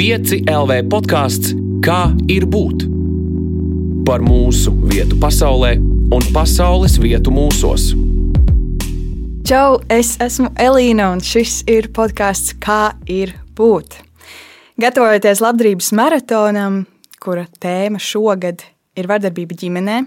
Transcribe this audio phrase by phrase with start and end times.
[0.00, 1.50] 5 LV podkāsts
[1.84, 2.86] Kā ir būt?
[4.08, 5.74] Par mūsu vietu pasaulē
[6.16, 7.90] un pasaules vietu mūsos.
[9.44, 13.98] Čau, es esmu Elīna, un šis ir podkāsts Kā ir būt?
[14.80, 16.80] Gatavojoties labdarības maratonam,
[17.20, 18.64] kura tēma šogad
[18.96, 20.00] ir vardarbība ģimenē,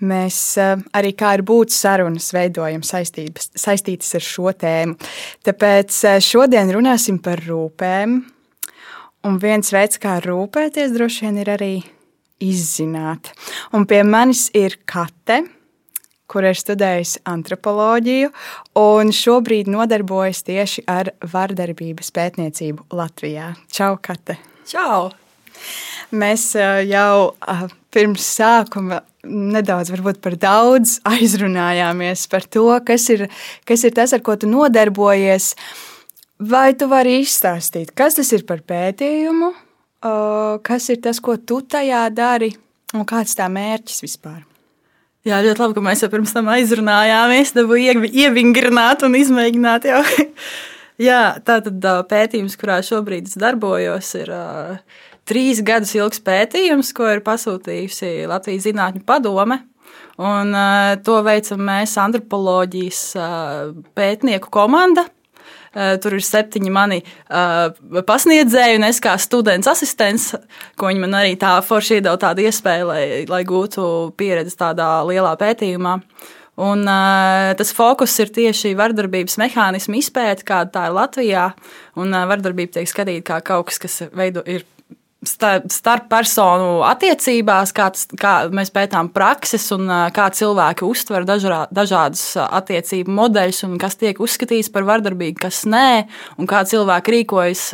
[0.00, 4.96] Mēs uh, arī kā ir būt sarunas, veidojam saistības, saistītas ar šo tēmu.
[5.44, 8.22] Tāpēc uh, šodien runāsim par rūpēm.
[9.28, 11.72] Un viens veids, kā rūpēties, droši vien ir arī
[12.40, 13.34] izzināt.
[13.76, 15.42] Un pie manis ir Kate,
[16.30, 18.30] kur ir studējusi antropoloģiju,
[18.80, 23.52] un šobrīd nodarbojas tieši ar vardarbības pētniecību Latvijā.
[23.68, 24.38] Čau, Kate!
[24.70, 25.10] Čau!
[26.16, 26.54] Mēs
[26.88, 27.34] jau
[27.92, 33.28] pirms sākuma nedaudz par daudz aizrunājāmies par to, kas ir,
[33.68, 35.52] kas ir tas, ar ko tu nodarbojies.
[36.40, 39.50] Vai tu vari izstāstīt, kas tas ir par pētījumu,
[40.64, 42.48] kas ir tas, ko tu tajā dari
[42.96, 44.40] un kāds tā mērķis vispār?
[45.28, 50.00] Jā, ļoti labi, ka mēs jau pirms tam aizrunājāmies, dabūjām ievingrināt un izmēģināt jau.
[51.00, 57.08] Jā, tā tad pētījums, kurā šobrīd es darbojos, ir uh, trīs gadus ilgs pētījums, ko
[57.12, 59.60] ir pasūtījusi Latvijas Zinātņu padome.
[60.20, 65.04] Un, uh, to veicam mēs, antropoloģijas uh, pētnieku komanda.
[65.70, 66.96] Tur ir septiņi mani
[68.08, 70.32] pasniedzēji, un es kā students asistents,
[70.74, 73.84] ko viņi man arī tā forši iedod tādu iespēju, lai, lai gūtu
[74.18, 75.94] pieredzi tādā lielā pētījumā.
[76.60, 81.44] Un, uh, tas fokus ir tieši vardarbības mehānismu izpēte, kāda tā ir Latvijā.
[81.96, 84.66] Un, uh, vardarbība tiek skatīta kā kaut kas, kas veido, ir
[85.20, 92.22] starp personu attiecībās, kā, tas, kā mēs pētām prakses un kā cilvēki uztver dažrā, dažādas
[92.46, 96.06] attiecību modeļus un kas tiek uzskatīts par vardarbīgu, kas nē,
[96.40, 97.66] un kā cilvēki rīkojas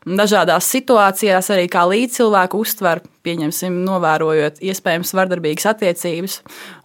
[0.00, 6.38] dažādās situācijās, arī kā līdzcilvēku uztver, pieņemsim, novērojot iespējams vardarbīgas attiecības.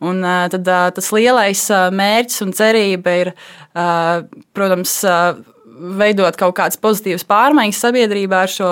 [0.05, 1.63] Un tad tas lielais
[1.95, 3.34] mērķis un cerība ir,
[4.53, 5.00] protams,
[5.75, 8.72] veidot kaut kādas pozitīvas pārmaiņas sabiedrībā ar šo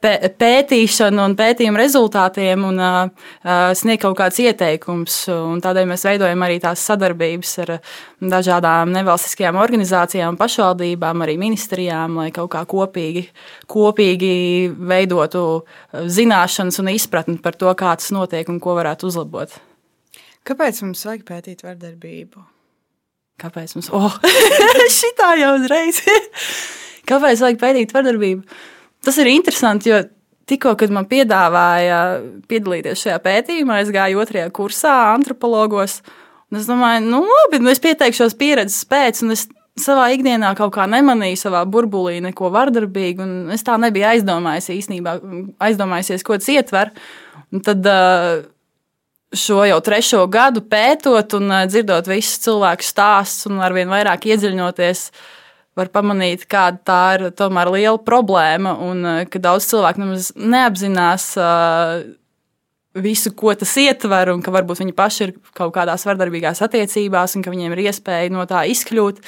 [0.00, 3.30] pētīšanu un pētījumu rezultātiem un uh,
[3.76, 5.16] sniegt kaut kāds ieteikums.
[5.64, 7.72] Tādēļ mēs veidojam arī tās sadarbības ar
[8.32, 13.26] dažādām nevalstiskajām organizācijām, pašvaldībām, arī ministrijām, lai kaut kā kopīgi,
[13.70, 14.34] kopīgi
[14.76, 15.44] veidotu
[15.92, 19.52] zināšanas un izpratni par to, kā tas notiek un ko varētu uzlabot.
[20.48, 22.42] Kāpēc mums vajag pētīt vardarbību?
[23.40, 23.88] Kāpēc mums?
[23.96, 24.16] Oh,
[25.00, 26.00] šitā jau uzreiz!
[27.10, 28.44] Kāpēc vajag pētīt vardarbību?
[29.04, 30.02] Tas ir interesanti, jo
[30.50, 32.00] tikko, kad man piedāvāja
[32.50, 36.00] piedalīties šajā pētījumā, es gāju otrajā kursā antropologos.
[36.50, 39.46] Es domāju, nu, labi, nu es pieteikšos pieredzes pēc, un es
[39.80, 45.16] savā ikdienā kaut kā nemanīju savā burbulī neko vardarbīgu, un es tā nebiju aizdomājies īstenībā,
[45.62, 46.90] aizdomājusies, ko tas ietver.
[47.54, 47.86] Un tad
[49.36, 55.04] šo jau trešo gadu pētot un dzirdot visus cilvēku stāstus un arvien vairāk iedziļinoties
[55.80, 61.32] var pamanīt, kāda tā ir tomēr liela problēma un eh, ka daudz cilvēku nemaz neapzinās
[61.40, 62.00] uh,
[62.94, 67.44] visu, ko tas ietver, un ka varbūt viņi paši ir kaut kādās vardarbīgās attiecībās, un
[67.46, 69.22] ka viņiem ir iespēja no tā izkļūt.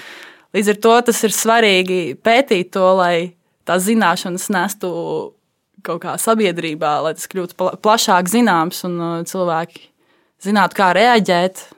[0.52, 3.14] Līdz ar to tas ir svarīgi pētīt to, lai
[3.68, 4.90] tās zināšanas nestu
[5.82, 9.88] kaut kā sabiedrībā, lai tas kļūtu plašāk zināms un uh, cilvēki
[10.42, 11.68] zinātu, kā reaģēt.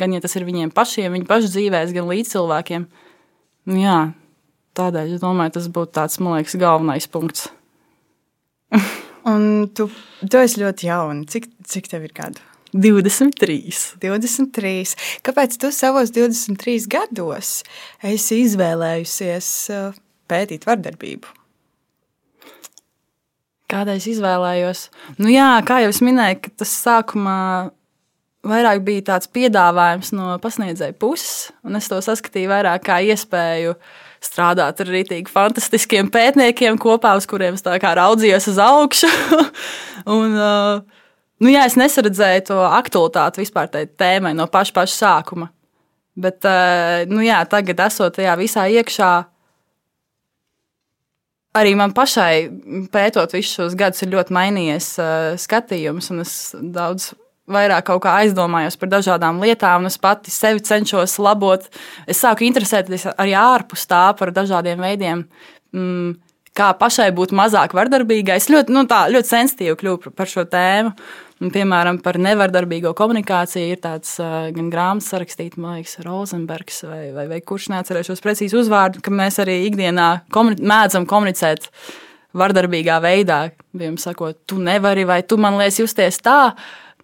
[0.00, 2.86] Gan ja tas ir viņiem pašiem, viņu pašu dzīvēs, gan līdz cilvēkiem.
[3.70, 3.98] Nu jā,
[4.78, 7.48] tādēļ es domāju, tas būtu tāds, man liekas, galvenais punkts.
[9.32, 9.86] Un tu,
[10.26, 11.28] tu esi ļoti jauna.
[11.30, 12.42] Cik, cik tev ir gadu?
[12.72, 13.98] 23.
[14.00, 14.96] 23.
[15.26, 17.60] Kāpēc tu savos 23 gados
[18.08, 21.36] esi izvēlējusies uh, pētīt vardarbību?
[23.72, 24.80] Kādēļ es izvēlējos?
[25.20, 27.36] Nu, jā, kā jau es minēju, tas sākumā
[28.46, 33.76] vairāk bija tāds piedāvājums no pasniedzēja puses, un es to saskatīju vairāk kā iespēju
[34.22, 39.10] strādāt ar rītīgi fantastiskiem pētniekiem kopā, uz kuriem es tā kā raudzījos uz augšu.
[40.16, 41.02] un, uh,
[41.42, 45.50] nu, jā, es nesaredzēju to aktualitāti vispār tai tēmai no paša, paša sākuma.
[46.18, 49.12] Bet, uh, nu, jā, tagad, esot tajā visā iekšā,
[51.58, 52.34] arī man pašai,
[52.94, 56.36] pētot visus šos gadus, ir ļoti mainījies uh, skatījums, un es
[56.74, 57.12] daudz
[57.50, 61.66] vairāk aizdomājos par dažādām lietām, un es pati sevi cenšos labot.
[62.06, 65.26] Es sāku interesēties arī ārpus tā par dažādiem veidiem.
[65.72, 66.14] Mm,
[66.56, 68.36] kā pašai būt mazāk vardarbīgai.
[68.40, 70.94] Es ļoti, nu, tā, ļoti sensitīvi kļuvu par šo tēmu.
[71.42, 77.00] Un, piemēram, par nevardarbīgo komunikāciju ir tāds uh, gan grāmatas sarakstīts, man liekas, Rozenbergs vai,
[77.16, 81.66] vai, vai kurš neatcerēšos precīzi uzvārdu, ka mēs arī ikdienā komuni mēdzam komunicēt
[82.38, 83.40] vardarbīgā veidā,
[83.74, 86.52] piemēram, sakot, tu nevari vai tu man liekas justies tā,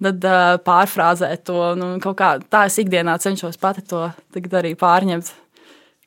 [0.05, 1.61] tad uh, pārfrāzēt to.
[1.79, 4.06] Nu, kā, tā es ikdienā cenšos pati to
[4.59, 5.33] arī pārņemt,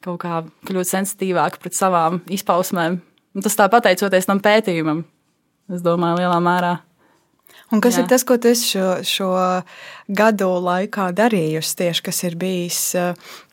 [0.06, 3.02] kaut kā kļūt sensitīvāk pret savām izpausmēm.
[3.32, 5.06] Un tas tā pateicoties tam pētījumam,
[5.72, 6.78] es domāju, lielā mērā.
[7.72, 8.04] Un kas Jā.
[8.04, 9.30] ir tas, ko tu šo, šo
[10.12, 11.78] gadu laikā darījusi?
[11.80, 12.80] Tieši kas ir bijis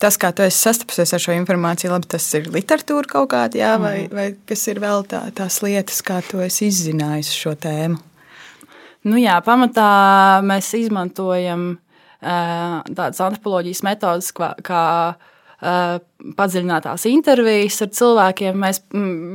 [0.03, 1.93] tas, kā tu esi sastapusies ar šo informāciju?
[1.95, 4.19] Labi, tas ir literatūra kaut kāda, jā, vai, mm.
[4.19, 8.03] vai kas ir vēl tā, tās lietas, kā tu esi izzinājis šo tēmu?
[9.07, 9.91] Nu jā, pamatā
[10.47, 11.77] mēs izmantojam
[12.19, 14.85] tādas antropoloģijas metodas, kā
[16.39, 18.59] padziļinātās intervijas ar cilvēkiem.
[18.63, 18.83] Mēs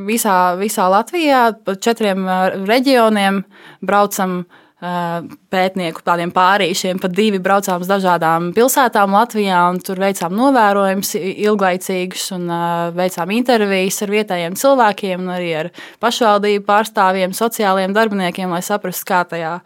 [0.07, 2.27] visā, visā Latvijā pa četriem
[2.67, 3.43] reģioniem
[3.83, 4.43] braucam
[4.83, 12.25] pētnieku tādiem pārīšiem, pa divi braucām uz dažādām pilsētām Latvijā, un tur veicām novērojumus ilglaicīgus
[12.35, 12.51] un
[12.97, 15.71] veicām intervijas ar vietējiem cilvēkiem, arī ar
[16.03, 19.57] pašvaldību pārstāvjiem, sociālajiem darbiniekiem, lai saprastu, kā tajā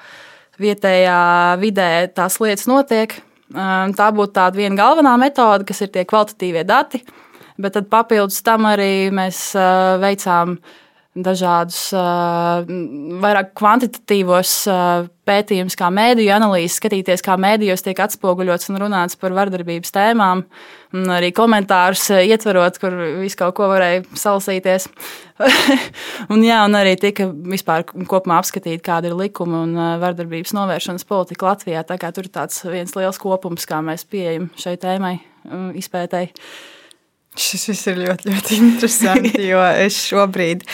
[0.61, 1.19] vietējā
[1.61, 3.17] vidē tās lietas notiek.
[3.47, 7.01] Tā būtu tāda viena galvenā metode, kas ir tie kvalitatīvie dati,
[7.57, 9.47] bet tad papildus tam arī mēs
[10.03, 10.75] veicām uh,
[11.23, 11.79] dažādus
[13.23, 14.53] vairāk kvantitatīvos
[15.27, 20.43] pētījumus, kā mēdīju analīzes, skatīties, kā mēdījos tiek atspoguļots un runāts par vardarbības tēmām,
[20.95, 24.87] un arī komentārus ietverot, kur visu kaut ko varēja salasīties.
[26.31, 31.51] un, jā, un arī tika vispār kopumā apskatīt, kāda ir likuma un vardarbības novēršanas politika
[31.51, 31.83] Latvijā.
[31.87, 35.17] Tā kā tur ir tāds viens liels kopums, kā mēs pieejam šai tēmai
[35.77, 36.33] izpētēji.
[37.37, 40.65] Šis viss ir ļoti, ļoti interesanti, jo es šobrīd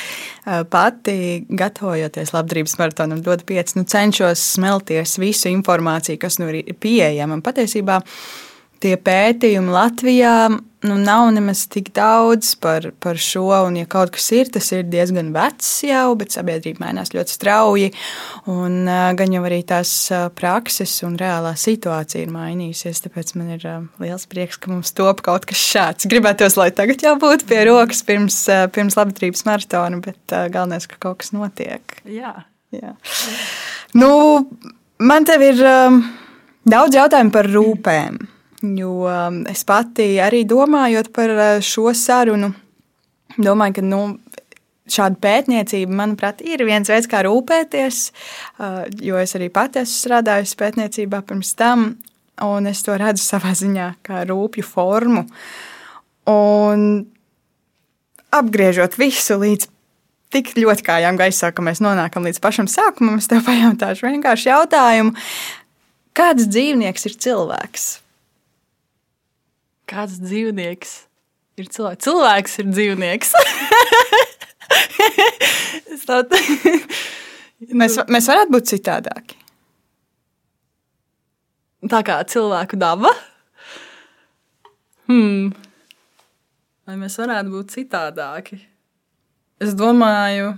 [0.72, 1.18] pati,
[1.50, 7.42] gatavojoties labdarības maratonam, dodu pieci, nu, cenšos smelties visu informāciju, kas nu ir pieejama.
[7.44, 8.00] Patiesībā
[8.84, 10.36] tie pētījumi Latvijā
[10.84, 13.46] nu, nav nemaz tik daudz par, par šo.
[13.68, 17.92] Un, ja kaut kas ir, tas ir diezgan vecs jau, bet sabiedrība mainās ļoti strauji.
[18.52, 18.84] Un,
[19.18, 19.94] gan jau arī tās
[20.38, 23.04] prakses un reālā situācija ir mainījusies.
[23.06, 23.68] Tāpēc man ir
[24.04, 26.10] liels prieks, ka mums top kaut kas šāds.
[26.12, 28.44] Gribētos, lai tagad jau būtu pie rokas pirms,
[28.76, 32.02] pirms labdarības maratona, bet galvenais, ka kaut kas notiek.
[32.04, 32.36] Jā.
[32.74, 32.96] Jā.
[33.94, 34.10] Nu,
[34.98, 35.60] man te ir
[36.66, 38.33] daudz jautājumu par rūpēm.
[38.64, 42.54] Jo um, es pati arī domājot par uh, šo sarunu,
[43.36, 44.02] domāju, ka nu,
[44.88, 48.00] šāda pētniecība, manuprāt, ir viens veids, kā rūpēties.
[48.58, 51.90] Uh, jo es arī pati esmu strādājusi pētniecībā pirms tam,
[52.44, 55.26] un es to redzu savā ziņā kā rūpju formu.
[56.32, 56.88] Un
[58.34, 59.68] apgriežot visu līdz
[60.34, 65.14] tik ļoti kājām gaisā, ka mēs nonākam līdz pašam sākumam, es tev pajautāšu vienkārši jautājumu,
[66.18, 67.92] kāds dzīvnieks ir cilvēks?
[69.90, 70.94] Kāds dzīvnieks
[71.60, 72.04] ir cilvēks?
[72.08, 73.34] Cilvēks ir dzīvnieks.
[77.80, 79.40] mēs, mēs varētu būt citādāki.
[81.92, 83.12] Tā kā cilvēku daba.
[85.12, 85.52] Hmm.
[86.88, 88.60] Vai mēs varētu būt citādāki?
[89.64, 90.54] Es domāju,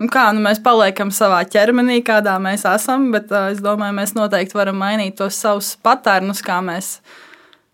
[0.00, 4.16] nu kā, nu mēs paliekam savā ķermenī, kādā mēs esam, bet uh, es domāju, mēs
[4.16, 6.98] noteikti varam mainīt tos savus patērnus, kā mēs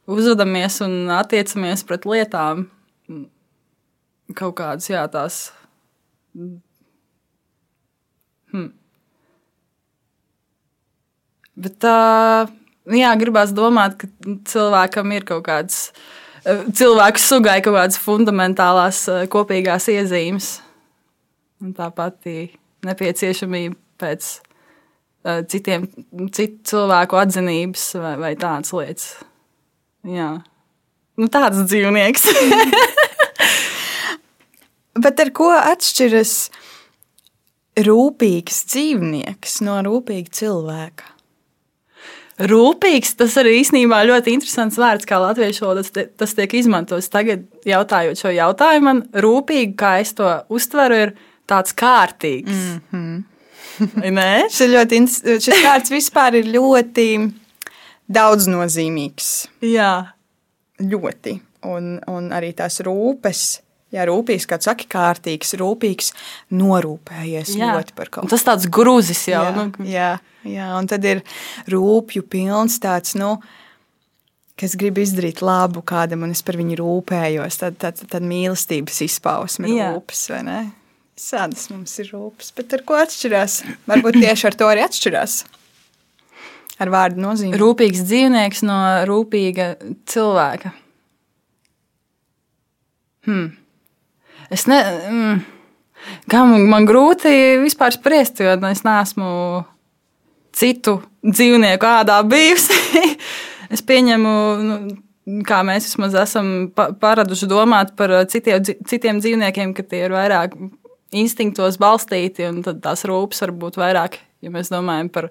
[0.07, 2.67] uzvedamies un attiecamies pret lietām.
[4.37, 5.51] Kaut kādas, jā, tās.
[6.35, 6.61] Hmm.
[11.57, 11.97] Bet tā,
[12.93, 14.09] jā, gribās domāt, ka
[14.51, 15.79] cilvēkam ir kaut kāds,
[16.47, 20.51] cilvēku sugai kaut kādas fundamentālās kopīgās iezīmes.
[21.65, 22.51] Un tā pati
[22.85, 24.35] nepieciešamība pēc
[25.51, 25.87] citiem,
[26.37, 29.09] citu cilvēku atzinības vai, vai tādas lietas.
[30.07, 30.31] Jā.
[31.17, 32.29] Nu, tāds dzīvnieks.
[35.03, 36.37] Bet ar ko atšķiras
[37.87, 41.13] rūpīgs dzīvnieks no rūpīga cilvēka?
[42.37, 47.09] Rūpīgs tas arī īstenībā ļoti interesants vārds, kā latviešu valodā tas tiek izmantots.
[47.13, 51.15] Tagad, jautājot šo jautājumu, man rūpīgi, kā es to uztveru, ir
[51.49, 52.61] tāds kārtīgs.
[52.93, 53.25] Mm
[54.05, 54.45] -hmm.
[54.53, 55.49] šis ir ļoti interesants.
[55.49, 57.07] Šis vārds vispār ir ļoti
[58.13, 59.31] daudznozīmīgs.
[59.67, 59.93] Jā.
[60.83, 61.39] Ļoti.
[61.67, 63.45] Un, un arī tās rūpes.
[63.95, 66.11] Jā, rūpīgs, kā saka, kārtīgs, rūpīgs,
[66.59, 67.71] norūpējies jā.
[67.77, 68.31] ļoti par kaut ko.
[68.33, 69.45] Tas tāds grūzis jau.
[69.47, 69.87] Jā, nu.
[69.87, 70.09] jā,
[70.43, 71.23] jā, un tad ir
[71.71, 73.37] rūpju pilns tāds, nu,
[74.59, 77.61] kas grib izdarīt labu kādam, un es par viņu rūpējos.
[77.63, 80.61] Tad, tad, tad mīlestības izpausme ir rūpes, vai ne?
[81.17, 83.61] Sādas mums ir rūpes, bet ar ko atšķirās?
[83.89, 85.45] Varbūt tieši ar to arī atšķirās
[86.83, 87.59] ar vārdu nozīmi.
[87.61, 88.79] Rūpīgs dzīvnieks no
[89.09, 89.71] rūpīga
[90.09, 90.73] cilvēka.
[93.27, 93.55] Hmm.
[94.53, 94.81] Es ne.
[95.11, 95.41] Mm.
[96.31, 97.33] kā man, man grūti
[97.65, 99.31] vispār spriest, jo es neesmu
[100.57, 102.77] citu dzīvnieku ādā bijusi.
[103.75, 104.79] es pieņemu, nu,
[105.49, 110.55] kā mēs vismaz esam paraduši domāt par citiem, citiem dzīvniekiem, ka tie ir vairāk
[111.17, 115.31] instinktos balstīti, un tās rūpes var būt vairāk, ja mēs domājam par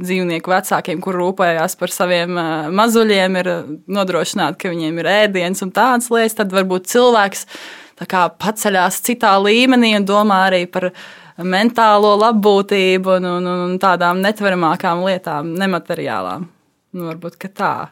[0.00, 2.38] dzīvnieku vecākiem, kur rūpējās par saviem
[2.76, 3.50] mazuļiem, ir
[3.90, 7.46] nodrošināt, ka viņiem ir ēdiens un tādas lietas, tad varbūt cilvēks
[8.40, 10.90] paceļās citā līmenī un domā arī par
[11.36, 16.46] mentālo labbūtību un, un, un tādām netveramākām lietām, nemateriālām.
[16.96, 17.90] Nu, varbūt tā.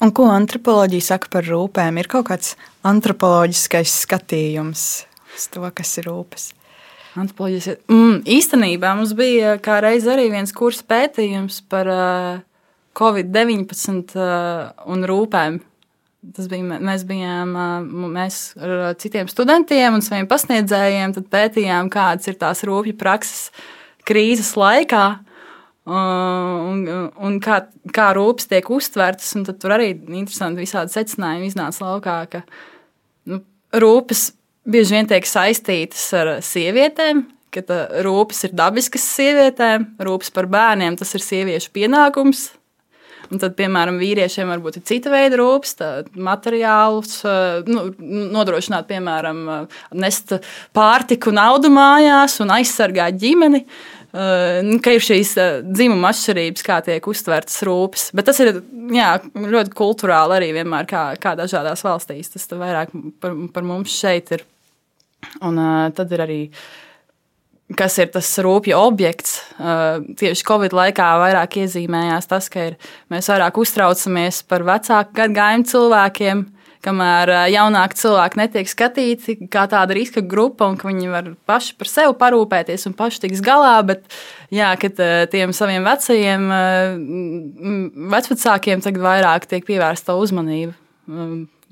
[0.00, 2.00] Un ko antropoloģija saka par rūpēm?
[2.00, 2.54] Ir kaut kāds
[2.88, 4.86] antropoloģiskais skatījums
[5.36, 6.50] uz to, kas ir rūpes.
[7.18, 12.38] Antropoloģijas mm, īstenībā mums bija reiz arī viens kurs pētījums par uh,
[12.98, 15.58] Covid-19 uh, un rūpēm.
[16.36, 17.54] Tas bija, mēs bijām
[18.12, 23.48] mēs ar citiem studentiem un saviem pasniedzējiem, tad pētījām, kādas ir tās rūpju prakses
[24.04, 25.04] krīzes laikā.
[25.90, 26.82] Un,
[27.16, 27.62] un kā,
[27.96, 32.42] kā rūpes tiek uztvertas, un tur arī interesanti visādi secinājumi iznāca laukā, ka
[33.32, 33.40] nu,
[33.72, 34.26] rūpes
[34.68, 37.24] bieži vien tiek saistītas ar sievietēm,
[37.54, 42.48] ka rūpes ir dabiskas sievietēm, rūpes par bērniem tas ir sieviešu pienākums,
[43.30, 45.76] Un tad, piemēram, vīriešiem varbūt ir cita veida rūpes,
[46.18, 47.20] materiālus,
[47.70, 47.84] nu,
[48.34, 49.44] nodrošināt, piemēram,
[49.94, 50.34] nest
[50.74, 53.62] pārtiku naudu mājās un aizsargāt ģimeni.
[53.62, 55.32] Nu, ka ir šīs
[55.70, 58.08] dzimuma atšķirības, kā tiek uztvertas rūpes.
[58.16, 58.52] Bet tas ir
[58.96, 62.32] jā, ļoti kultūrāli arī vienmēr, kā, kā dažādās valstīs.
[62.34, 64.46] Tas vairāk par, par mums šeit ir.
[65.44, 66.62] Un uh, tad ir arī uh,
[67.78, 69.38] kas ir tas rūpju objekts.
[70.20, 72.78] Tieši Covid laikā vairāk iezīmējās tas, ka ir,
[73.12, 76.44] mēs vairāk uztraucamies par vecāku gadagājumu cilvēkiem,
[76.84, 81.90] kamēr jaunāki cilvēki netiek skatīti kā tāda riska grupa un ka viņi var paši par
[81.90, 83.76] sevi parūpēties un paši tiks galā.
[83.86, 84.04] Bet,
[84.54, 85.00] jā, kad
[85.32, 86.50] tiem saviem vecajiem,
[88.16, 90.76] vecvecākiem tagad vairāk tiek pievērsta uzmanība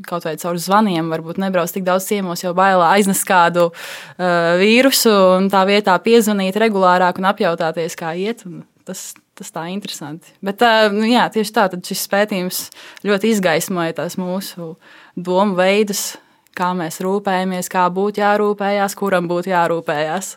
[0.06, 5.14] kaut vai caur zvaniem, varbūt nebrauc tik daudz ciemos, jo bailā aiznes kādu uh, vīrusu
[5.38, 8.44] un tā vietā piezvanīt regulārāk un apjautāties, kā iet.
[8.88, 10.30] Tas, tas tā ir interesanti.
[10.44, 12.62] Bet uh, nu, jā, tieši tā, šis pētījums
[13.06, 14.76] ļoti izgaismoja tās mūsu
[15.24, 16.12] domu veidus,
[16.58, 20.32] kā mēs rūpējamies, kā būtu jārūpējas, kuram būtu jārūpējas.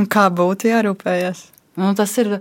[0.00, 1.46] Un kā būtu jārūpējas?
[1.80, 2.38] Nu, tas ir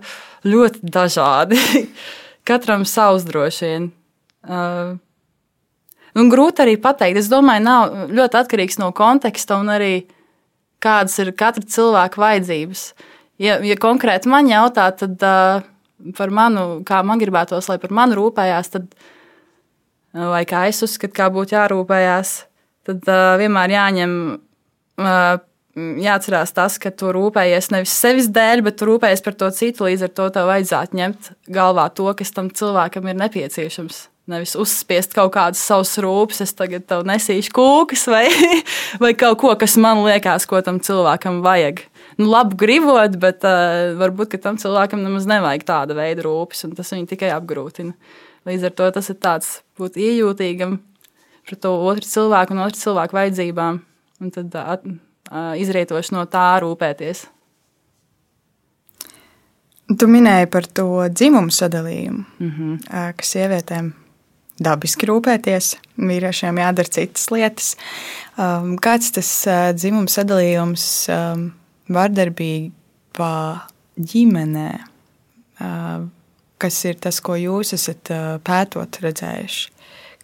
[0.48, 1.60] ļoti dažādi.
[2.48, 3.88] Katram savs droši vien.
[4.41, 4.98] Uh,
[6.18, 7.22] Un grūti arī pateikt.
[7.22, 9.94] Es domāju, nav ļoti atkarīgs no konteksta un arī
[10.84, 12.86] kādas ir katra cilvēka vajadzības.
[13.41, 15.63] Ja, ja konkrēti man jautā, tad uh,
[16.18, 18.91] par manu, kā man gribētos, lai par mani rūpējās, tad,
[20.13, 22.34] vai kā es uzskatu, kā būtu jārūpējās,
[22.89, 24.18] tad uh, vienmēr jāņem.
[25.01, 25.39] Uh,
[25.75, 29.86] jāatcerās tas, ka tu rūpējies nevis sevis dēļ, bet tu rūpējies par to citu.
[29.88, 34.08] Līdz ar to tev vajadzētu ņemt galvā to, kas tam cilvēkam ir nepieciešams.
[34.32, 38.25] Nevis uzspiest kaut kādas savas rūpes, es tagad tev nesīšu kūkas vai,
[39.03, 41.86] vai kaut ko, kas man liekas, ko tam cilvēkam vajag.
[42.20, 46.91] Nu, labi gribot, bet uh, varbūt tam cilvēkam nemaz nevajag tāda veida rūpes, un tas
[46.94, 47.96] viņu tikai apgrūtina.
[48.48, 50.79] Līdz ar to tas ir tāds būt iejūtīgam
[51.45, 53.79] pret to otru cilvēku un otru cilvēku vajadzībām,
[54.21, 57.25] un tad uh, izrietoši no tā rūpēties.
[59.91, 63.15] Tu minēji par to dzimumu sadalījumu, mm -hmm.
[63.17, 63.91] ka sievietēm
[64.60, 67.75] dabiski rūpēties, vīriešiem jādara citas lietas.
[68.86, 69.31] Kāds tas
[69.75, 71.51] dzimuma sadalījums um,
[71.89, 73.33] vardarbībā
[74.13, 74.69] ģimenē,
[76.62, 78.12] kas ir tas, ko jūs esat
[78.46, 79.70] pētot redzējuši,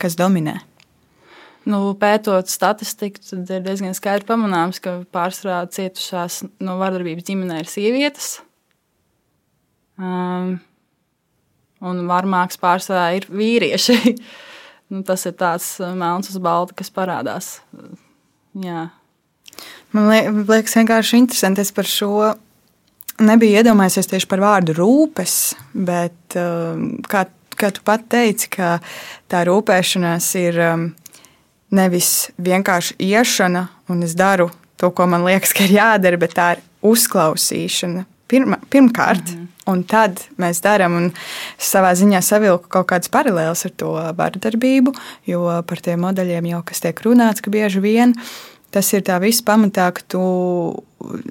[0.01, 0.59] kas dominē?
[1.67, 7.67] Nu, pētot statistiku, tad ir diezgan skaidri pamanāms, ka pārsvarā cietušās no vardarbības ģimenē ir
[7.67, 8.29] sievietes.
[9.99, 10.53] Um,
[11.83, 13.97] un varmāks pārsvarā ir vīrieši.
[14.93, 17.57] nu, tas ir tāds melns uz balta, kas parādās.
[18.63, 18.87] Jā.
[19.91, 21.67] Man liekas, vienkārši interesanti.
[21.67, 22.13] Es par šo
[23.19, 27.25] nebiju iedomājies tieši par vārdu rūpes, bet um, kā,
[27.57, 28.77] kā tu pat teici, ka
[29.31, 30.87] tā rūpēšanās ir um,
[31.73, 36.51] nevis vienkārši iešana, un es daru to, ko man liekas, ka ir jādara, bet tā
[36.55, 39.33] ir uzklausīšana pirma, pirmkārt.
[39.33, 39.47] Mm -hmm.
[39.67, 41.11] Un tad mēs darām, un
[41.59, 44.93] savā ziņā savilku kaut kādas paralēlas ar to vardarbību,
[45.25, 48.15] jo par tiem modeļiem jau kas tiek runāts, ka bieži vien
[48.77, 50.23] tas ir tā viss pamatā, ka tu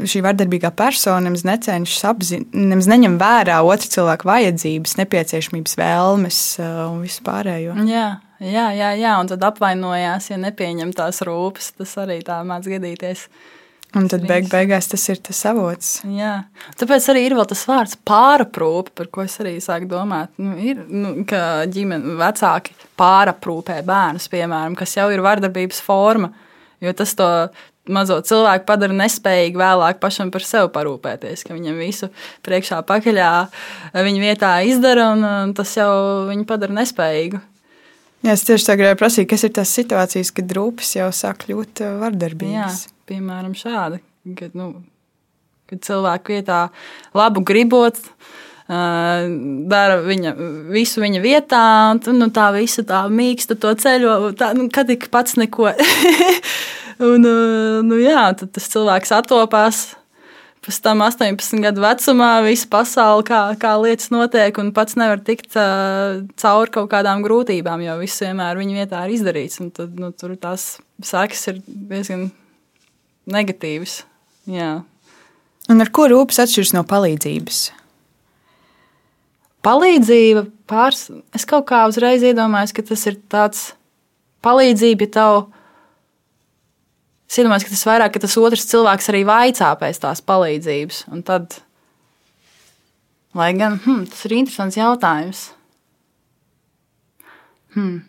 [0.07, 6.87] šī vardarbīgā persona nemaz necenšas apzināt, nemaz neņem vērā otru cilvēku vajadzības, nepieciešamības, vēlmes uh,
[6.91, 7.79] un visu pārējo.
[7.89, 8.07] Jā.
[8.37, 11.71] Jā, jā, jā, un tad apvainojās, ja nepieņem tās rūpes.
[11.79, 13.23] Tas arī tā mācās gadīties.
[13.97, 15.93] Un tad beig beigās tas ir tas avots.
[16.11, 16.35] Jā.
[16.77, 20.35] Tāpēc arī ir vēl tas vārds pāraprūpe, par ko es arī sāku domāt.
[20.43, 26.35] Nu, ir, nu, ka ģimene vecāki pāraprūpē bērnus, piemēram, kas jau ir vardarbības forma.
[26.85, 27.29] Jo tas to
[27.87, 32.11] mazo cilvēku padara nespējīgu vēlāk pašam par sevi parūpēties, ka viņam visu
[32.47, 33.31] priekšā pakaļā
[33.95, 35.93] viņa vietā izdara, un tas jau
[36.33, 37.41] viņu padara nespējīgu.
[38.27, 41.85] Jā, es tieši tā gribēju prasīt, kas ir tās situācijas, kad rūpes jau sāk kļūt
[42.03, 42.85] vardarbīgas.
[42.89, 44.01] Jā piemēram, šādi.
[44.39, 44.73] Kad, nu,
[45.71, 46.61] kad cilvēku vietā
[47.17, 50.33] labu gribot, uh, dara viņa,
[50.75, 55.07] visu viņa vietā, un nu, tā visa tā mīksta to ceļo, tā, nu, kad ik
[55.13, 55.71] pats neko.
[57.11, 57.29] un,
[57.87, 59.85] nu, jā, tad tas cilvēks attopās.
[60.67, 65.55] Pēc tam 18 gadu vecumā visa pasaule, kā, kā lietas notiek, un pats nevar tikt
[65.55, 69.63] uh, cauri kaut kādām grūtībām, jo viss vienmēr viņa vietā ir izdarīts.
[69.79, 72.33] Tad nu, tur tās sekas ir diezgan
[73.31, 74.01] negatīvs.
[74.51, 74.73] Jā.
[75.71, 77.63] Un ar ko rūpes atšķiras no palīdzības?
[79.67, 81.09] Palīdzība pārs.
[81.35, 83.63] Es kaut kā uzreiz iedomājos, ka tas ir tāds
[84.47, 85.39] palīdzība, ja tev.
[87.27, 91.01] Es iedomājos, ka tas vairāk, ka tas otrs cilvēks arī vaicā pēc tās palīdzības.
[91.11, 91.59] Un tad,
[93.35, 95.43] lai gan hmm, tas ir interesants jautājums.
[97.75, 98.05] Hmm.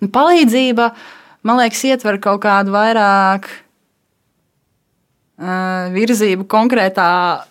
[0.00, 0.88] Nu, palīdzība,
[1.44, 3.52] man liekas, ietver kaut kādu vairāk
[5.92, 7.10] virzību konkrētā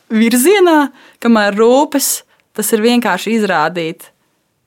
[0.10, 0.80] virzienā,
[1.22, 2.16] kamēr rūpes
[2.56, 4.10] tas ir vienkārši izrādīt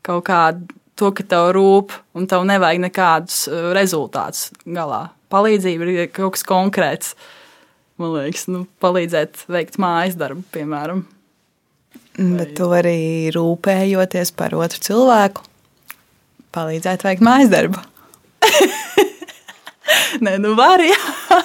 [0.07, 0.69] kaut kādu
[0.99, 3.43] to, ka tev rūp un tev nevajag nekādus
[3.77, 5.09] rezultātus galā.
[5.33, 7.13] Palīdzība ir kaut kas konkrēts.
[7.99, 11.03] Man liekas, nu, palīdzēt veikt mājas darbu, piemēram.
[12.19, 15.45] Bet tu arī rūpējoties par otru cilvēku,
[16.55, 17.83] palīdzēt veikt mājas darbu.
[20.25, 21.45] Nē, nu var, jā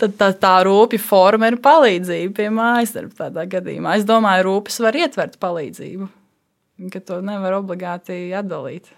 [0.00, 3.26] tad tā, tā rūpja forma ir palīdzība pie mājas darba.
[3.26, 6.10] Tādā gadījumā es domāju, rūpes var ietvert palīdzību,
[6.92, 8.90] ka to nevar obligāti atdalīt.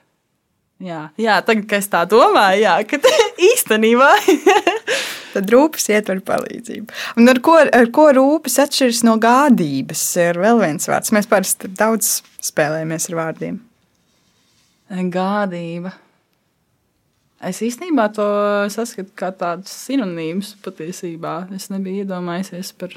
[0.83, 3.01] Jā, jā tagad, kad es tā domāju, jā, ka
[3.51, 4.11] īstenībā.
[5.37, 6.97] tad rūpes ietver palīdzību.
[7.21, 10.05] Un ar ko, ar ko rūpes atšķiras no gādības?
[10.23, 11.13] Ir vēl viens vārds.
[11.17, 13.61] Mēs parasti daudz spēlējamies ar vārdiem.
[15.13, 15.93] Gādība.
[17.45, 18.25] Es īstenībā to
[18.73, 21.51] saskatu kā tādus sinonīmus patiesībā.
[21.53, 22.95] Es nebiju iedomājies par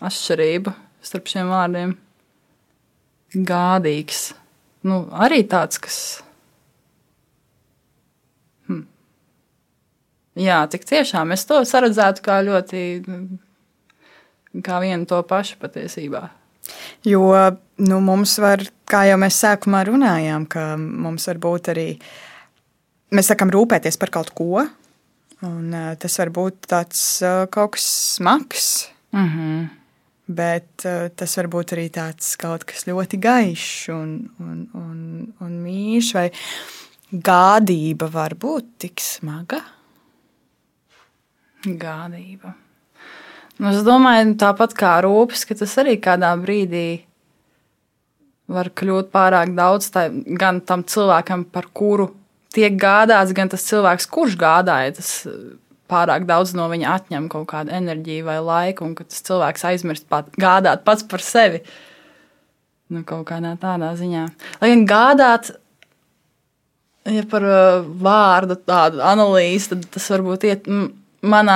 [0.00, 0.72] atšķirību
[1.04, 1.92] starp šiem vārdiem.
[3.36, 4.30] Gādīgs.
[4.88, 5.98] Nu, arī tāds, kas.
[8.70, 8.86] Hm.
[10.40, 12.82] Jā, tik tiešām es to saredzētu kā ļoti.
[14.64, 16.24] kā vienu to pašu patiesībā.
[17.04, 17.28] Jo
[17.76, 22.29] nu, mums var, kā jau mēs sākumā runājām, ka mums var būt arī uh,
[23.14, 24.64] mēs sakām rūpēties par kaut ko,
[25.46, 27.02] un tas var būt tāds
[27.50, 28.88] kaut kas smags.
[29.12, 29.68] Mm -hmm.
[30.30, 36.14] Bet tas var būt arī tāds kaut kas ļoti gaišs un, un, un, un mīļš,
[36.14, 36.30] vai
[37.10, 39.60] gādība var būt tik smaga.
[41.64, 42.54] Gādība.
[43.58, 47.02] Nu, es domāju, tāpat kā rūpes, ka tas arī kādā brīdī
[48.50, 52.08] var kļūt pārāk daudz tā, gan tam cilvēkam, par kuru
[52.54, 54.94] tiek gādāts gan tas cilvēks, kurš gādāja.
[54.98, 55.38] Tas eh,
[55.90, 60.06] pārāk daudz no viņa atņem kaut kādu enerģiju vai laiku, un ka tas cilvēks aizmirst
[60.10, 61.62] pat, gādāt pats par sevi.
[62.90, 64.24] Nu, kaut kādā tādā ziņā.
[64.62, 65.52] Lai gan gādāt,
[67.06, 70.66] ja par uh, vārdu tādu analīzi, tad tas varbūt iet.
[71.20, 71.54] Manā,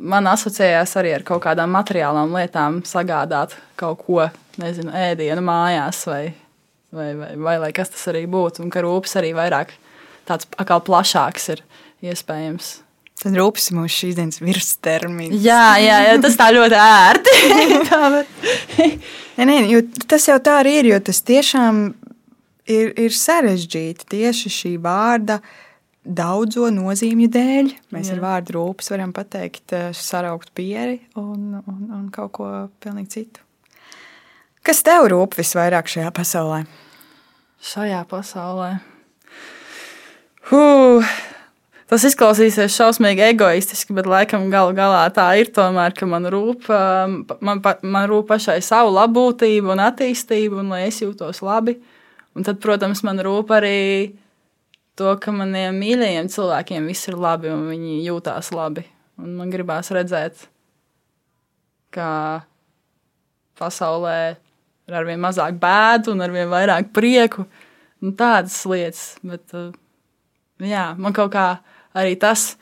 [0.00, 4.22] man asociējās arī ar kaut kādām materiālām lietām, sagādāt kaut ko,
[4.56, 6.22] nezinu, ēdienu mājās vai,
[6.96, 8.64] vai, vai, vai, vai kas tas arī būtu.
[8.64, 9.76] Un ka rūpes arī vairāk
[10.28, 11.64] tāds atkal plašāks ir
[12.04, 12.76] iespējams.
[13.18, 15.38] Tad rūpes ir mūsu šīs dienas virstermiņš.
[15.42, 17.32] Jā, jā, jā, tas tā ļoti ērti.
[17.88, 18.02] tā,
[19.40, 21.80] nē, nē, tas jau tā arī ir, jo tas tiešām
[22.70, 25.40] ir, ir sarežģīti tieši šī vārda
[26.04, 27.72] daudzo nozīmju dēļ.
[27.96, 28.16] Mēs jā.
[28.16, 32.52] ar vārdu rūpes varam pateikt, eh, saraukt pieri un, un, un kaut ko
[32.84, 33.42] pilnīgi citu.
[34.62, 36.62] Kas tev rūp visvairāk šajā pasaulē?
[37.64, 38.76] Šajā pasaulē.
[40.48, 41.04] Huh.
[41.88, 47.14] Tas izklausīsies šausmīgi egoistiski, bet laikam galu galā tā ir tomēr, ka man rūp, um,
[47.44, 51.78] man, man rūp pašai savu labbūtību un attīstību, un lai es jūtos labi.
[52.36, 53.80] Un tad, protams, man rūp arī
[55.00, 58.84] to, ka maniem mīļajiem cilvēkiem viss ir labi un viņi jūtās labi.
[59.20, 60.44] Un man gribās redzēt,
[61.92, 62.10] ka
[63.58, 64.20] pasaulē
[64.88, 67.48] ir arvien mazāk bēdu un arvien vairāk prieku
[68.04, 69.14] un tādas lietas.
[69.24, 69.72] Bet, uh,
[70.64, 71.48] jā, man kaut kā
[71.98, 72.52] arī tas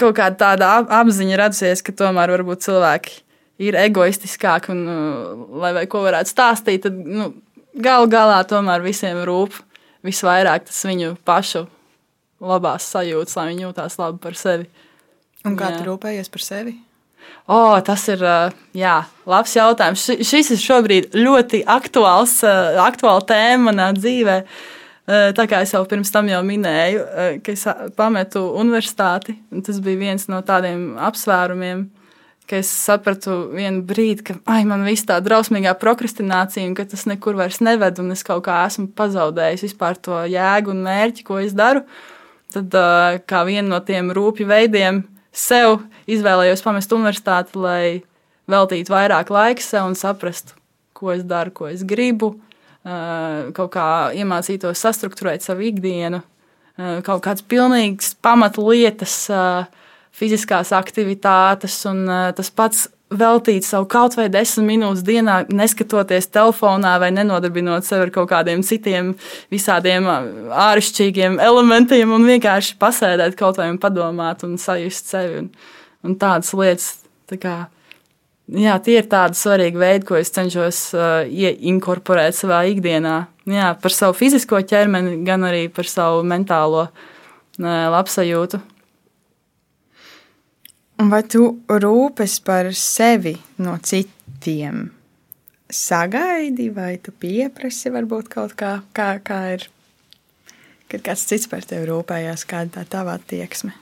[0.00, 3.20] kaut kāda tāda apziņa radusies, ka tomēr varbūt cilvēki
[3.62, 7.30] ir egoistiskāki un, uh, lai ko varētu stāstīt, tad nu,
[7.74, 9.54] galu galā tomēr visiem rūp
[10.04, 11.64] visvairāk tas viņu pašu
[12.44, 14.66] labās sajūtas, lai viņi jūtās labi par sevi.
[15.44, 16.74] Un kā tu rūpējies par sevi?
[17.48, 20.04] O, tas ir uh, jā, labs jautājums.
[20.24, 24.48] Šis ir šobrīd ļoti aktuāls, uh, aktuāla tēma manā dzīvēm.
[25.04, 27.00] Tā kā es jau pirms tam jau minēju,
[27.44, 29.34] ka es pametu universitāti,
[29.66, 31.82] tas bija viens no tādiem apsvērumiem,
[32.48, 37.04] ka es sapratu vienu brīdi, ka ai, man viss tā drausmīgā prokrastinācija, un ka tas
[37.08, 41.40] nekur vairs neved, un es kaut kā esmu pazaudējis vispār to jēgu un mērķi, ko
[41.44, 41.84] es daru.
[42.54, 42.72] Tad
[43.28, 45.02] kā vienu no tiem rūpju veidiem
[45.34, 48.04] sev izvēlējos pamest universitāti, lai
[48.48, 50.56] veltītu vairāk laika sev un saprastu,
[50.96, 52.34] ko es daru, ko es gribu,
[52.84, 56.20] kaut kā iemācītos sastruktūrēt savu ikdienu,
[56.76, 59.16] kaut kādas pilnīgas pamatlietas,
[60.14, 62.04] fiziskās aktivitātes un
[62.36, 68.12] tas pats veltīt savu kaut vai desmit minūtes dienā, neskatoties telefonā vai nenodarbinot sevi ar
[68.14, 69.12] kaut kādiem citiem
[69.52, 75.50] visādiem āršķirīgiem elementiem un vienkārši pasēdēt kaut vai un padomāt un sajust sevi un,
[76.04, 76.90] un tādas lietas.
[77.30, 77.54] Tā kā,
[78.44, 81.24] Jā, tie ir tādi svarīgi veidi, ko es cenšos uh,
[81.64, 83.16] inkorporēt savā ikdienā.
[83.48, 86.90] Jā, par savu fizisko ķermeni, gan arī par savu mentālo uh,
[87.94, 88.60] labsajūtu.
[91.08, 93.32] Vai tu rūpes par sevi
[93.64, 94.90] no citiem?
[95.72, 99.64] Sagaidi, vai tu pieprasi varbūt kaut kā, kā, kā ir,
[100.92, 103.72] kad kāds cits par tevi rūpējās, kāda tā tava attieksme?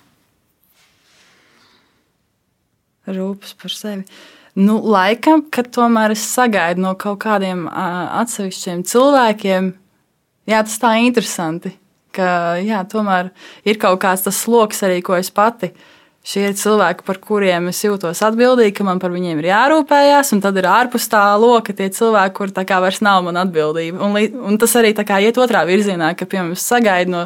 [3.10, 4.06] Rūpes par sevi.
[4.06, 9.70] Uh, Nu, laikam, kad tomēr es sagaidu no kaut kādiem atsevišķiem cilvēkiem,
[10.50, 11.72] jā, tas tā interesanti.
[12.12, 13.30] Ka, jā, tomēr
[13.64, 15.70] ir kaut kāds tas sloks arī, ko es pati.
[16.22, 20.44] Šie ir cilvēki, par kuriem es jūtos atbildīgi, ka man par viņiem ir jārūpējas, un
[20.44, 24.04] tad ir ārpus tā loka tie cilvēki, kur tā kā vairs nav mana atbildība.
[24.04, 24.20] Un,
[24.52, 27.24] un tas arī tā kā iet otrā virzienā, ka, piemēram, sagaidu no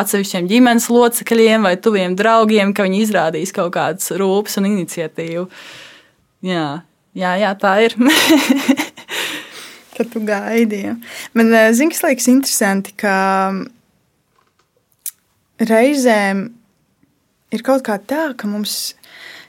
[0.00, 5.46] atsevišķiem ģimenes locekļiem vai tuviem draugiem, ka viņi izrādīs kaut kādas rūpes un iniciatīvu.
[5.46, 5.81] Uh,
[6.42, 6.66] Jā,
[7.14, 7.94] jā, jā tā ir.
[9.96, 10.80] Tad tu gaidi.
[10.88, 10.96] Ja.
[11.36, 13.14] Man eh, zina, kas liekas interesanti, ka
[15.62, 16.46] reizēm
[17.52, 18.94] ir kaut kā tā, ka mums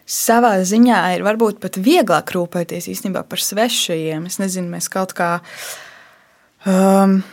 [0.04, 4.28] savā ziņā ir varbūt pat vieglāk rūpēties īstenībā par svešajiem.
[4.30, 5.38] Es nezinu, mēs kaut kā.
[6.68, 7.24] Um,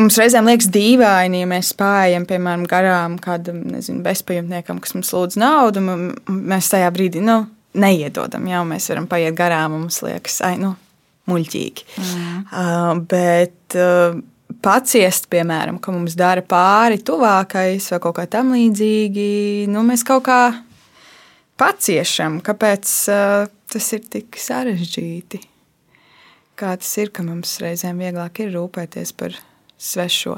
[0.00, 5.36] Mums reizēm liekas dīvaini, ja mēs spējam, piemēram, garām kādam nezinu, bezpajumtniekam, kas mums lūdz
[5.38, 5.82] naudu.
[6.32, 7.42] Mēs tajā brīdī, nu,
[7.78, 8.46] neiedodam.
[8.50, 10.74] Jā, mēs varam paiet garām, mums liekas, ai, nu,
[11.30, 11.86] muļķīgi.
[12.02, 12.42] Mm.
[12.50, 14.18] Uh, bet uh,
[14.64, 19.30] paciest, piemēram, ka mums dara pāri tuvākais vai kaut kā tam līdzīgi,
[19.72, 20.42] nu, mēs kaut kā
[21.60, 22.40] paciešam.
[22.44, 25.42] Kāpēc uh, tas ir tik sarežģīti?
[26.58, 29.38] Kā tas ir, ka mums reizēm vieglāk ir rūpēties par
[29.80, 30.36] svešo?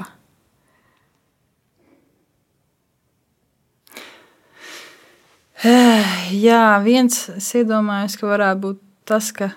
[6.45, 9.49] Jā, viens es iedomājos, ka varētu būt tas, ka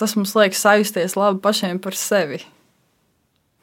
[0.00, 2.40] tas mums liek sajusties labi pašiem par sevi.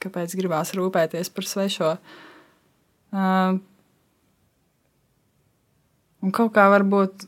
[0.03, 1.95] Kāpēc gribās rūpēties par svešo?
[3.07, 3.57] Uh,
[6.21, 7.25] un kaut kā varbūt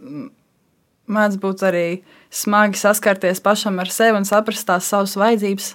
[1.10, 1.88] mēdz būt arī
[2.30, 5.74] smagi saskarties pašam ar sevi un saprast tās savas vajadzības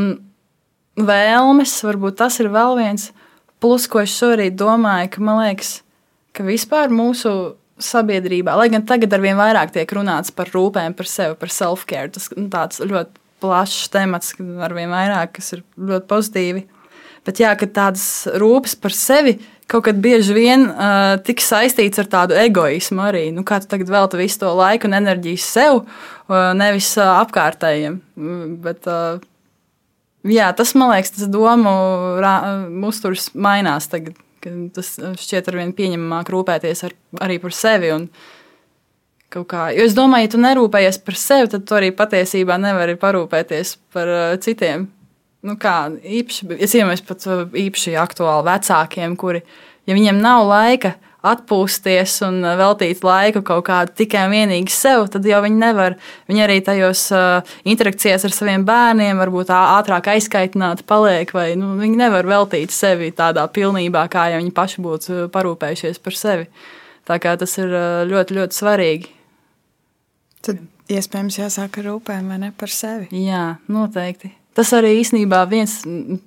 [0.00, 0.12] un
[0.96, 1.76] vēlmes.
[1.84, 3.10] Varbūt tas ir vēl viens
[3.60, 5.82] plus, ko es šorīt domāju, ka man liekas,
[6.32, 11.08] ka vispār mūsu sabiedrībā, lai gan tagad ar vien vairāk tiek runāts par rūpēm par
[11.10, 12.12] sevi, par self-care.
[12.14, 16.66] Tas nu, tāds ļoti plašs temats, ar vien vairāk, kas ir ļoti pozitīvi.
[17.28, 18.04] Bet jā, ka tādas
[18.40, 19.38] rūpes par sevi
[19.70, 23.28] kaut kad bieži vien uh, tik saistīts ar tādu egoismu arī.
[23.34, 28.00] Nu, kā tu tagad velti visu to laiku un enerģiju sev, uh, nevis uh, apkārtējiem.
[28.18, 29.20] Mm, bet, uh,
[30.26, 31.76] jā, tas man liekas, tas domu
[32.90, 36.94] uzturs mainās tagad Tas uh, šķiet ar vien pieņemamāk rūpēties ar,
[37.26, 37.92] arī par sevi.
[39.30, 43.76] Kā, jo es domāju, ja tu nerūpējies par sevi, tad tu arī patiesībā nevari parūpēties
[43.94, 44.88] par uh, citiem.
[45.46, 49.44] Nu kā, īpaši, es iedomājos pat uh, īpaši aktuāli vecākiem, kuri,
[49.88, 50.96] ja viņiem nav laika,
[51.26, 55.96] atpūsties un uh, veltīt laiku kaut kādu tikai un vienīgi sev, tad jau viņi nevar.
[56.30, 62.00] Viņi arī tajos uh, interakcijās ar saviem bērniem varbūt ātrāk aizkaitināti paliek, vai nu, viņi
[62.00, 66.50] nevar veltīt sevi tādā pilnībā, kā ja viņi paši būtu uh, parūpējušies par sevi.
[67.08, 67.72] Tā kā tas ir
[68.06, 69.08] ļoti, ļoti svarīgi.
[70.46, 70.60] Tad
[70.92, 73.08] iespējams jāsāk ar rūpēm vai ne par sevi.
[73.26, 74.36] Jā, noteikti.
[74.58, 75.76] Tas arī īstenībā viens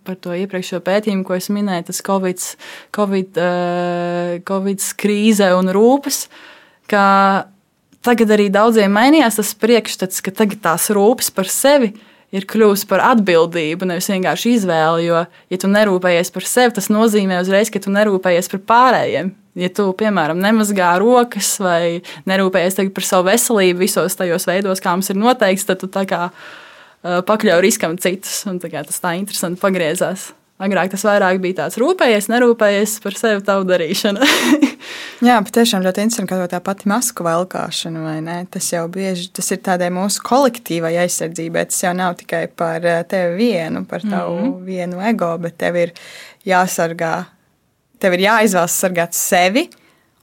[0.08, 2.46] par to iepriekšējo pētījumu, ko es minēju, tas Covid,
[2.96, 3.42] COVID,
[4.48, 6.24] COVID krīze un rūpes,
[6.88, 11.92] tagad arī daudziem mainījās tas priekšstats, ka tagad tās rūpes par sevi
[12.34, 15.06] ir kļuvusi par atbildību, nevis vienkārši izvēli.
[15.10, 19.34] Jo, ja tu nerūpējies par sevi, tas nozīmē uzreiz, ka tu nerūpējies par pārējiem.
[19.60, 25.12] Ja tu, piemēram, nemazgā rokas vai nerūpējies par savu veselību visos tajos veidos, kā mums
[25.14, 26.24] ir noteikts, tad tu tā kā
[27.04, 28.44] pakļauj riskam citus.
[28.46, 30.32] Tā tas tā interesanti pagriezās.
[30.64, 34.24] Agrāk tas vairāk bija tāds rūpējies, nerūpējies par sevi, tavu darīšanu.
[35.28, 38.38] Jā, patiešām ļoti interesanti, ka tā pati masku velkāšana, vai ne?
[38.54, 41.66] Tas jau bieži tas ir tādai mūsu kolektīvai aizsardzībai.
[41.72, 44.66] Tas jau nav tikai par uh, tevi vienu, par tavu mm -hmm.
[44.66, 45.96] vienu ego, bet tev ir
[46.46, 47.16] jāsargā
[48.04, 49.68] tev ir jāizvēlas sargāt sevi,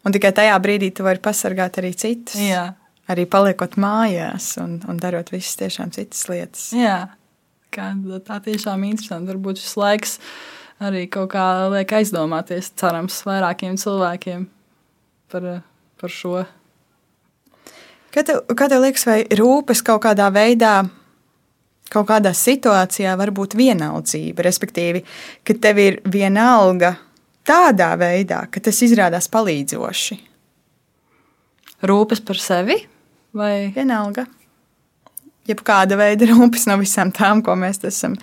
[0.05, 2.37] un tikai tajā brīdī tu vari pasargāt arī citus.
[2.41, 2.71] Jā.
[3.11, 6.69] Arī paliekot mājās un, un darot visas tiešām citas lietas.
[6.77, 7.09] Jā,
[7.75, 7.91] kā,
[8.27, 9.33] tā tiešām ir interesanti.
[9.33, 10.17] Varbūt šis laiks
[10.81, 14.47] arī kaut kā liek aizdomāties, cerams, vairākiem cilvēkiem
[15.33, 15.51] par,
[16.01, 16.45] par šo.
[18.15, 20.81] Kā tev, kā tev liekas, vai rūpes kaut kādā veidā,
[21.91, 24.47] kaut kādā situācijā var būt vienaldzība?
[24.47, 25.05] Respektīvi,
[25.47, 26.97] ka tev ir vienalga
[27.47, 30.19] tādā veidā, ka tas izrādās palīdzoši.
[31.87, 32.81] Rūpes par sevi
[33.37, 34.27] vai vienalga?
[35.49, 38.17] Jebkāda veida rūpes no visām tām, ko mēs esam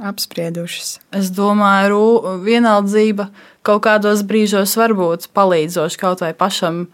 [0.00, 0.96] apspriedušas.
[1.16, 3.28] Es domāju, ka vienaldzība
[3.66, 6.86] kaut kādos brīžos var būt palīdzoša kaut vai pašam,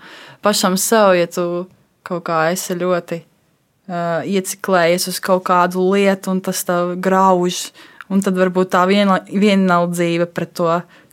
[0.43, 1.67] pašam sev, ja tu
[2.07, 7.69] kaut kā esi ļoti uh, ieciklējies uz kaut kādu lietu, un tas tev grauž.
[8.07, 10.69] Un tad varbūt tā vienaldzība pret to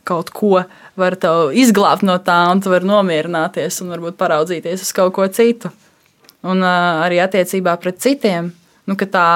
[0.06, 0.60] kaut ko
[0.94, 1.16] var
[1.58, 5.72] izglābt no tā, un tu vari nomierināties un varbūt paraudzīties uz kaut ko citu.
[6.44, 8.50] Un arī attiecībā pret citiem,
[8.84, 9.28] nu, tā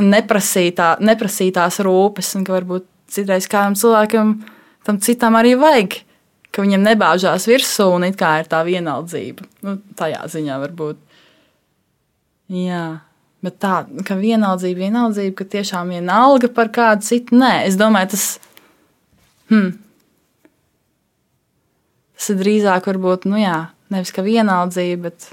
[0.00, 4.34] neprasītā, neprasītās rūpes, un ka varbūt citreiz kādam cilvēkam
[4.84, 5.98] tam citam arī vajag,
[6.54, 9.44] ka viņam nebāžās virsū, un it kā ir tā vienaldzība.
[9.66, 11.00] Nu, tajā ziņā varbūt.
[12.54, 12.86] Jā.
[13.44, 18.26] Bet tā, ka vienaldzība, vienaldzība, ka tiešām vienalga par kādu citu, nē, es domāju, tas
[19.52, 19.74] Hmm.
[22.14, 23.56] Tas ir drīzāk, varbūt, nu jā,
[23.92, 25.26] nevis kā vienaldzība, bet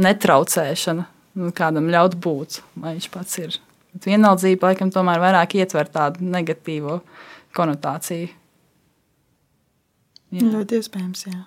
[0.00, 1.06] netraucēšana.
[1.34, 3.56] Nu, kādam ļaut būt, lai viņš pats ir.
[3.94, 7.00] Bet vienaldzība, laikam, tomēr vairāk ietver tādu negatīvu
[7.54, 8.28] konotāciju.
[10.34, 10.46] Jā.
[10.50, 11.40] Ļoti iespējams, jā.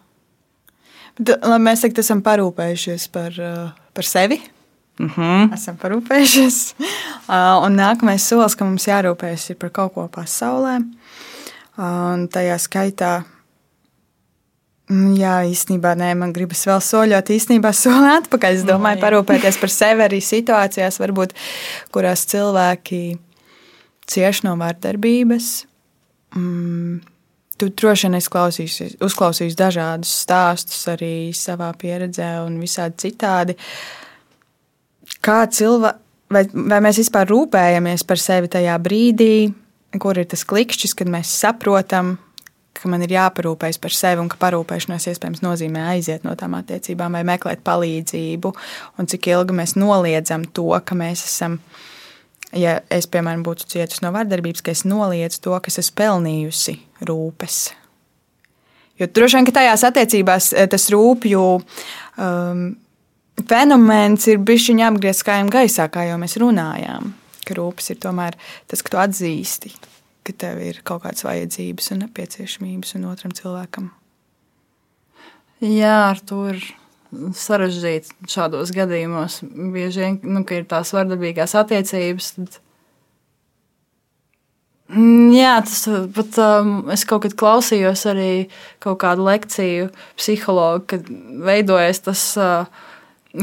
[1.17, 4.41] Bet, labi, mēs tagad esam parūpējušies par, uh, par sevi.
[4.99, 5.53] Mm -hmm.
[5.53, 6.75] Esam parūpējušies.
[6.79, 10.81] Uh, un nākamais solis, ka mums jārūpējas par kaut ko pasaulē.
[11.77, 13.23] Un tajā skaitā,
[14.87, 18.59] jā, īstenībā nē, man gribas vēl soļot, īstenībā soli atpakaļ.
[18.59, 21.35] Es domāju, parūpēties par sevi arī situācijās, varbūt,
[21.91, 23.01] kurās cilvēki
[24.07, 25.51] cieš no vardarbības.
[26.37, 27.01] Mm,
[27.59, 33.57] tu droši vien esi uzklausījis dažādus stāstus arī savā pieredzē un visādi citādi.
[35.23, 35.99] Kā cilvēki,
[36.31, 39.49] vai, vai mēs vispār rūpējamies par sevi tajā brīdī,
[39.99, 42.17] kur ir tas klikšķis, kad mēs saprotam,
[42.81, 47.17] ka man ir jāparūpējas par sevi un ka parūpēšanās iespējams nozīmē aiziet no tām attiecībām
[47.17, 48.53] vai meklēt palīdzību,
[48.97, 51.59] un cik ilgi mēs noliedzam to, ka mēs esam.
[52.55, 56.77] Ja es, piemēram, būtu cietusi no vardarbības, ka es noliedzu to, kas es pelnījusi
[57.09, 57.59] rūpes.
[58.97, 62.65] Jo droši vien, ka tajās attiecībās eh, tas rūpju um,
[63.51, 67.11] fenomens ir bijis viņa apgriezts kājām gaisā, kā jau mēs runājām
[67.47, 68.37] ka rūpes ir tomēr
[68.67, 69.73] tas, ka tu atzīsti,
[70.27, 73.89] ka tev ir kaut kādas vajadzības un nepieciešamības un otram cilvēkam.
[75.63, 76.61] Jā, ar to ir
[77.39, 79.39] sarežģīti šādos gadījumos.
[79.73, 82.29] Bieži vien nu, ir tās vardarbīgās attiecības.
[82.35, 82.59] Tad...
[84.91, 88.29] Mm, jā, tas pat um, es kaut kad klausījos arī
[88.83, 91.09] kaut kādu lekciju psihologu, kad
[91.47, 92.69] veidojas tas, uh,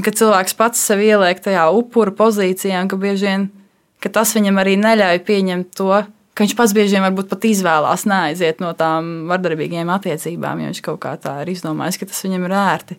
[0.04, 3.50] ka cilvēks pats sev ieliek tajā upura pozīcijā, un ka bieži vien
[4.04, 6.02] ka tas viņam arī neļauj pieņemt to,
[6.34, 10.82] ka viņš pats bieži vien varbūt pat izvēlās neaiziet no tām vardarbīgām attiecībām, jo viņš
[10.84, 12.98] kaut kā tā ir izdomājis, ka tas viņam ir ērti.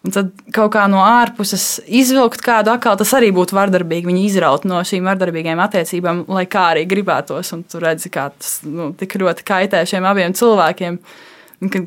[0.00, 4.08] Un tad kaut kā no ārpuses izvilkt kādu akālu, tas arī būtu vardarbīgi.
[4.08, 7.52] Viņi izraut no šīm vardarbīgām attiecībām, lai kā arī gribētos.
[7.52, 10.96] Un tu redzi, kā tas nu, tik ļoti kaitē šiem abiem cilvēkiem.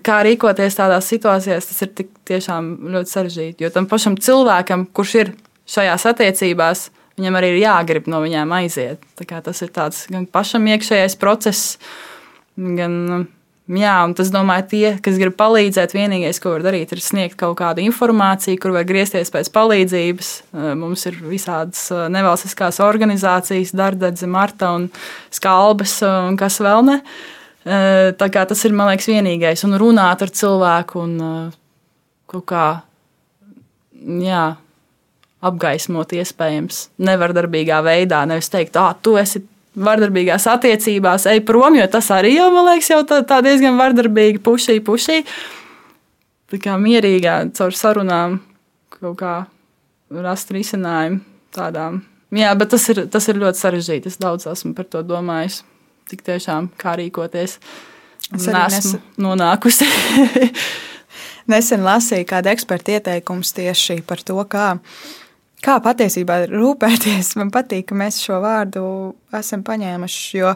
[0.06, 3.66] Kā rīkoties tādās situācijās, tas ir tiešām ļoti sarežģīti.
[3.66, 5.34] Jo tam pašam cilvēkam, kurš ir
[5.74, 9.04] šajās attiecībās, Viņam arī ir jāgrib no viņiem aiziet.
[9.22, 11.78] Tas ir tāds gan pašam iekšējais process,
[12.58, 13.28] gan
[13.72, 17.56] Jā, un tas, domāju, tie, kas grib palīdzēt, vienīgais, ko var darīt, ir sniegt kaut
[17.62, 20.32] kādu informāciju, kur var griezties pēc palīdzības.
[20.76, 24.90] Mums ir visādas nevalstiskās organizācijas, Dārdedze, Marta un
[25.32, 26.98] Skalbes un kas vēl ne.
[27.64, 29.64] Tā kā tas ir, man liekas, vienīgais.
[29.64, 31.16] Un runāt ar cilvēku un
[32.28, 32.68] kaut kā,
[34.28, 34.44] jā,
[35.44, 38.24] apgaismot iespējams nevardarbīgā veidā.
[38.30, 42.92] Nevis teikt, ah, tu esi vardarbīgās attiecībās, ej prom, jo tas arī jau, man liekas,
[42.94, 45.24] jau tā, tā diezgan vardarbīgi pušī, pušī.
[46.54, 48.38] Tā kā mierīgā caur sarunām
[48.94, 49.36] kaut kā
[50.14, 51.24] rast risinājumu
[51.56, 52.04] tādām.
[52.34, 54.10] Jā, bet tas ir, tas ir ļoti sarežģīti.
[54.10, 55.62] Es daudz esmu par to domājis.
[56.10, 57.60] Tik tiešām kā rīkoties.
[58.34, 59.88] Es esmu nonākusi.
[61.52, 64.74] Nesen lasīju kādu ekspertu ieteikumu tieši par to, kā
[65.64, 67.34] kā patiesībā rūpēties.
[67.40, 68.84] Man patīk, ka mēs šo vārdu
[69.36, 70.22] esam paņēmuši.
[70.42, 70.54] Jo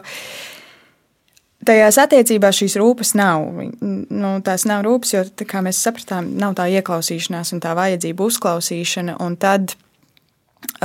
[1.68, 3.48] tajās attiecībās šīs rūpes nav.
[3.80, 9.18] Nu, tās nav rūpes, jo, kā mēs sapratām, nav tā ieklausīšanās un tā vajadzība uzklausīšana.
[9.24, 9.74] Un tad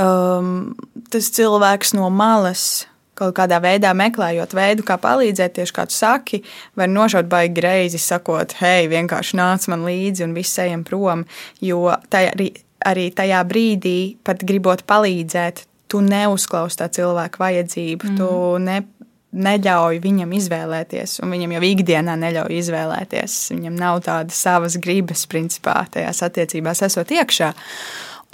[0.00, 0.74] um,
[1.12, 2.84] tas cilvēks no malas.
[3.14, 6.40] Kaut kādā veidā meklējot veidu, kā palīdzēt, tieši kā tu saki,
[6.74, 11.22] var nošaut baigi greizi, sakot, hei, vienkārši nāc man līdzi un viss ejam prom.
[11.62, 12.48] Jo tā arī
[12.86, 18.18] arī tajā brīdī, pat gribot palīdzēt, tu neuzklausi tā cilvēka vajadzību, mm.
[18.18, 18.64] tu mhm.
[18.66, 23.38] ne, neļauj viņam izvēlēties, un viņam jau ikdienā neļauj izvēlēties.
[23.54, 27.54] Viņam nav tādas savas gribas, principā, tajās attiecībās esot iekšā.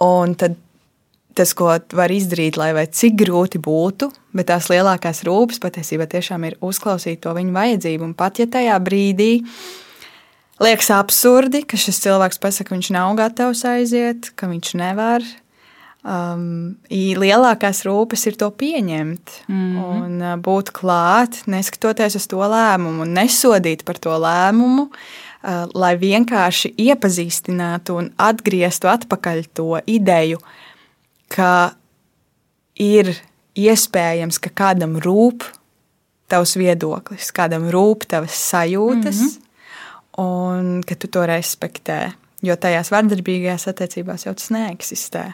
[0.05, 0.59] Un tad
[1.37, 6.59] tas, ko var izdarīt, lai cik grūti būtu, bet tās lielākās rūpes patiesībā tiešām ir
[6.65, 8.11] uzklausīt to viņa vajadzību.
[8.11, 9.31] Un pat ja tajā brīdī
[10.61, 15.25] liekas absurdi, ka šis cilvēks pasakā, ka viņš nav gatavs aiziet, ka viņš nevar.
[16.01, 19.81] Um, lielākās rūpes ir to pieņemt mm -hmm.
[19.85, 26.73] un uh, būt klāt, neskatoties uz to lēmumu, nesodīt par to lēmumu, uh, lai vienkārši
[26.73, 30.40] iepazīstinātu un atgrieztu atpakaļ to ideju,
[31.29, 31.75] ka
[32.75, 33.20] ir
[33.55, 35.44] iespējams, ka kādam rūp
[36.29, 39.20] tavs viedoklis, kādam rūp tavas sajūtas.
[39.20, 39.50] Mm -hmm
[40.20, 42.00] un ka tu to respektē.
[42.44, 45.24] Jo tajās vardarbīgajās attiecībās jau tas neeksistē.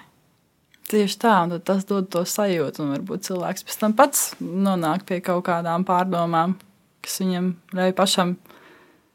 [0.86, 5.18] Tieši tā, un tas dod to sajūtu, un varbūt cilvēks pēc tam pats nonāk pie
[5.24, 6.54] kaut kādām pārdomām,
[7.02, 8.36] kas viņam ļauj pašam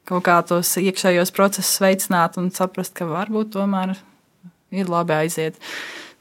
[0.08, 3.96] kaut kā tos iekšējos procesus veicināt un saprast, ka varbūt tomēr
[4.76, 5.60] ir labi aiziet.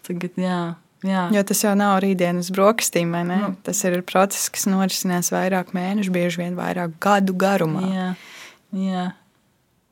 [0.06, 0.60] Tagad, jā,
[1.06, 1.26] jā.
[1.34, 3.40] Jo tas jau nav rītdienas brokastīm, vai ne?
[3.42, 3.52] Nu.
[3.66, 7.86] Tas ir process, kas norisinās vairāk mēnešu, bieži vien vairāk gadu garumā.
[7.90, 8.08] Jā,
[8.78, 9.06] jā.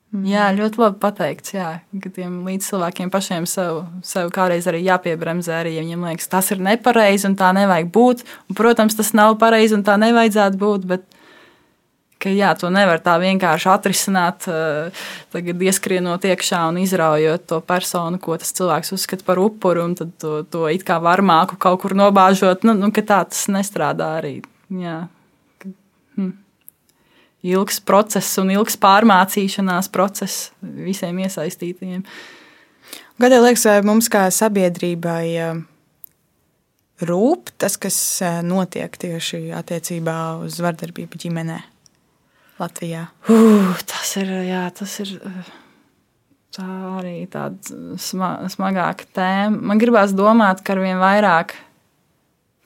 [0.08, 0.24] Mm.
[0.24, 1.52] Jā, ļoti labi pateikts.
[1.52, 1.68] Jā,
[2.00, 6.62] ka tiem līdzcilvēkiem pašiem sev, sev kādreiz arī jāpiebremzē, arī ja viņiem liekas, tas ir
[6.64, 8.24] nepareizi un tā nevajag būt.
[8.48, 10.88] Un, protams, tas nav pareizi un tā nevajadzētu būt.
[10.88, 11.04] Bet,
[12.24, 15.04] ka, jā, to nevar tā vienkārši atrisināt, eh,
[15.36, 20.40] tagad ieskrienot iekšā un izraujot to personu, ko tas cilvēks uzskata par upuru, un to,
[20.48, 22.64] to it kā varmāku kaut kur nobāžot.
[22.64, 24.38] Nu, nu, tā tas nestrādā arī.
[24.72, 25.02] Jā.
[26.16, 26.47] Hm
[27.46, 32.04] ilgs process un ilgs pārmācīšanās process visiem iesaistītajiem.
[33.18, 35.60] Gadiem liekas, vai mums kā sabiedrībai eh,
[37.06, 41.58] rūp tas, kas eh, notiek tieši attiecībā uz vardarbību ģimenē
[42.58, 43.06] Latvijā?
[43.30, 45.50] Uh, tas ir, jā, tas ir eh,
[46.54, 49.62] tā arī tāda sma, smagāka tēma.
[49.70, 51.54] Man gribās domāt, ka ar vien vairāk,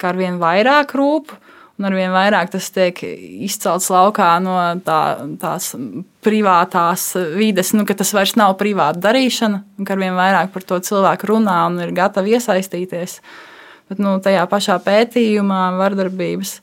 [0.01, 1.35] ka ar vien vairāk rūp,
[1.83, 4.55] Un arvien vairāk tas tiek izcelts laukā no
[4.87, 4.99] tā,
[5.43, 5.73] tās
[6.23, 10.79] privātās vides, nu, ka tas vairs nav privāta darīšana, un ka arvien vairāk par to
[10.87, 13.17] cilvēku runā un ir gatavi iesaistīties.
[13.91, 16.55] Bet nu, tajā pašā pētījumā vardarbības.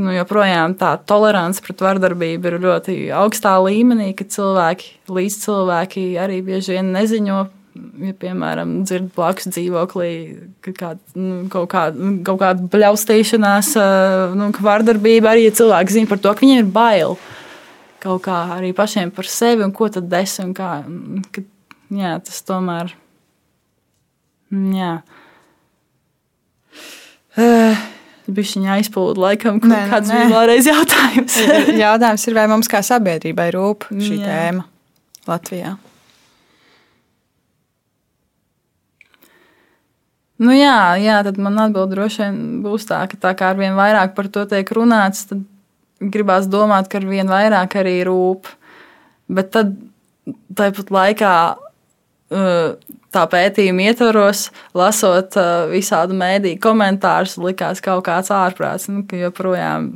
[0.00, 6.40] Nu, joprojām tā tolerance pret vardarbību ir ļoti augstā līmenī, ka cilvēki, līdz cilvēki arī
[6.48, 10.10] bieži vien neziņo ja, piemēram, dzird blakus dzīvoklī
[10.66, 13.72] kād, nu, kaut, kāda, nu, kaut kāda bļaustīšanās,
[14.38, 17.18] nu, vardarbība, arī ja cilvēki zina par to, ka viņiem ir bail
[18.04, 20.76] kaut kā arī pašiem par sevi un ko tad es un kā.
[21.32, 21.44] Ka,
[21.94, 22.92] jā, tas tomēr.
[24.74, 24.92] Jā.
[27.34, 27.80] Uh,
[28.24, 30.20] Bišķiņā aizpūta laikam, nē, kāds nē.
[30.20, 31.40] bija vēlreiz jautājums.
[31.84, 34.28] jautājums ir, vai mums kā sabiedrībai rūp šī jā.
[34.28, 34.68] tēma
[35.28, 35.74] Latvijā?
[40.42, 43.76] Nu jā, jā, tad man atbild droši vien būs tā, ka tā kā ar vien
[43.78, 45.44] vairāk par to tiek runāts, tad
[46.02, 48.50] gribās domāt, ka ar vien vairāk arī rūp.
[49.30, 49.76] Bet tad
[50.58, 51.34] tāpat laikā
[53.14, 55.38] tā pētījuma ietvaros, lasot
[55.70, 59.92] visādu mēdīju komentārus, likās kaut kāds ārprāts, nu, ka joprojām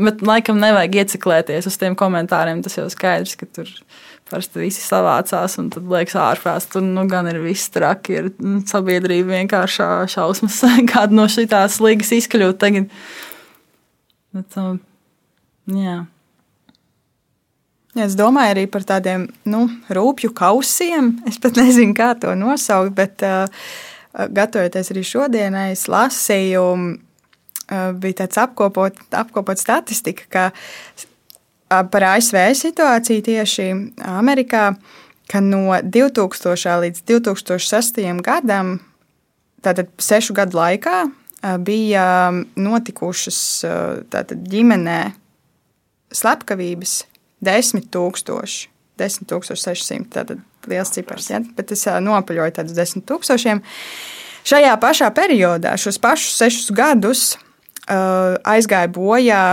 [0.00, 2.62] Bet laikam nevajag ieciklēties uz tiem komentāriem.
[2.64, 3.68] Tas jau skaidrs, ka tur
[4.30, 6.68] parasti visi savācās un tad liekas ārprāts.
[6.70, 10.62] Tur nu, gan ir viss traki, ir nu, sabiedrība vienkārši šausmas,
[10.92, 12.88] kāda no šīs līgas izkļūt tagad.
[14.36, 14.80] Bet, um,
[15.74, 16.00] jā.
[17.98, 21.16] Ja es domāju arī par tādiem nu, rūpju kausiem.
[21.26, 23.68] Es pat nezinu, kā to nosaukt, bet uh,
[24.30, 26.66] gatavoties arī šodienai, es lasīju
[27.70, 31.04] Eh, bija tāds apkopot, apkopot statistika, ka
[31.70, 33.68] par ASV situāciju tieši
[34.10, 34.74] Amerikā,
[35.30, 36.76] ka no 2000.
[36.84, 38.02] līdz 2006.
[38.26, 38.80] gadam,
[39.62, 41.04] tātad sešu gadu laikā,
[41.62, 42.06] bija
[42.58, 43.38] notikušas
[44.10, 45.00] tātad, ģimenē
[46.12, 46.98] slepkavības
[47.46, 48.68] 10 tūkstoši.
[49.00, 50.10] 10,600.
[50.12, 51.40] Tātad liels cipars, ja?
[51.56, 53.62] bet es nopaļoju tādus 10 tūkstošiem.
[54.50, 57.24] Šajā pašā periodā, šos pašus sešus gadus,
[57.88, 59.44] aizgāja bojā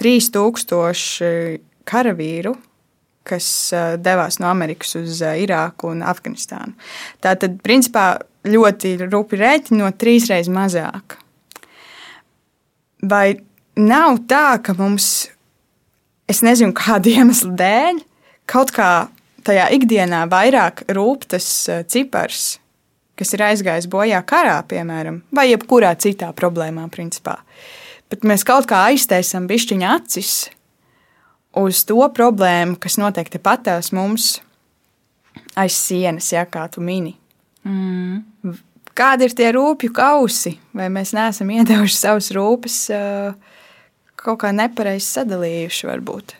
[0.00, 2.54] 3000 karavīru,
[3.26, 6.76] kas uh, devās no Amerikas uz uh, Irāku un Afganistānu.
[7.22, 8.16] Tā tad, principā,
[8.46, 11.18] ļoti rupi rēķinot, trīsreiz mazāk.
[13.06, 13.38] Vai
[13.78, 15.28] nav tā, ka mums,
[16.30, 18.04] es nezinu, kāda iemesla dēļ,
[18.50, 18.90] kaut kā
[19.46, 21.48] tajā ikdienā vairāk rūp tas
[21.90, 22.56] cipars,
[23.16, 27.38] kas ir aizgājis bojā karā, piemēram, vai jebkurā citā problēmā, principā.
[28.12, 30.32] Bet mēs kaut kā aiztaisām bišķiņa acis
[31.56, 34.36] uz to problēmu, kas notiek tepatās mums
[35.56, 37.16] aiz sienas, ja kā tu mini.
[37.66, 38.54] Mm.
[38.96, 40.54] Kādi ir tie rūpju kausi?
[40.76, 42.80] Vai mēs neesam iedevuši savus rūpes
[44.16, 46.36] kaut kā nepareizi sadalījuši, varbūt?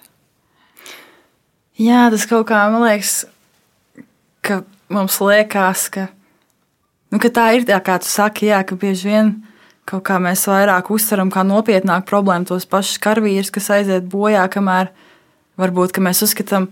[1.82, 3.26] Jā, tas kaut kā man liekas,
[4.46, 4.62] ka
[4.92, 6.06] mums liekas, ka
[7.12, 9.28] Nu, tā ir tā, kā tu saki, jā, ka bieži vien
[9.87, 14.91] kaut kā mēs vairāk uztveram kā nopietnāku problēmu tos pašus karavīrus, kas aiziet bojā, kamēr
[15.61, 16.70] varbūt mēs uzskatām,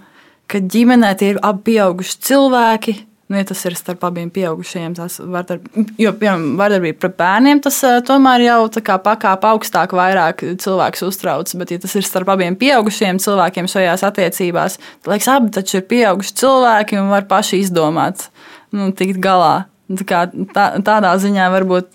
[0.51, 2.97] ka ģimenē tie ir abi pieauguši cilvēki.
[3.33, 5.65] Nu, ja tas ir starp abiem pieaugušajiem, tas vardarb...
[5.97, 11.55] jo, piemēram, vardarbība pret bērniem, tas uh, tomēr jau pakāpē augstāk, vairāk cilvēks uztrauc.
[11.57, 15.87] Bet, ja tas ir starp abiem pieaugušiem cilvēkiem šajās attiecībās, tad liekas, abi taču ir
[15.89, 18.29] pieauguši cilvēki un var paši izdomāt,
[18.77, 19.71] nu, tikt galā.
[19.89, 21.91] Tā, tā, tādā ziņā varbūt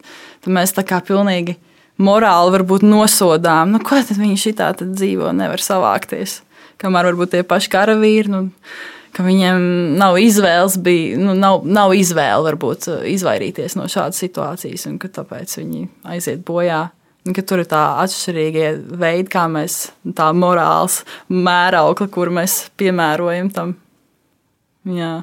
[0.47, 1.57] mēs tā kā pilnīgi
[1.99, 6.41] morāli nosodām, nu, ko tad viņi šitā tad dzīvo, nevar savākties.
[6.79, 8.45] Kamēr varbūt tie paši karavīri, nu,
[9.15, 14.95] ka viņiem nav izvēles, bija, nu, nav, nav izvēle varbūt izvairīties no šādas situācijas, un
[15.01, 16.85] ka tāpēc viņi aiziet bojā.
[17.35, 23.75] Ka tur ir tā atšķirīgie veidi, kā mēs tā morāls mēraukli, kur mēs piemērojam tam.
[24.87, 25.19] Jā.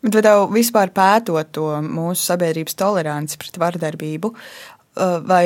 [0.00, 4.30] Bet vai tev vispār pētot to mūsu sabiedrības toleranci pret vardarbību,
[5.28, 5.44] vai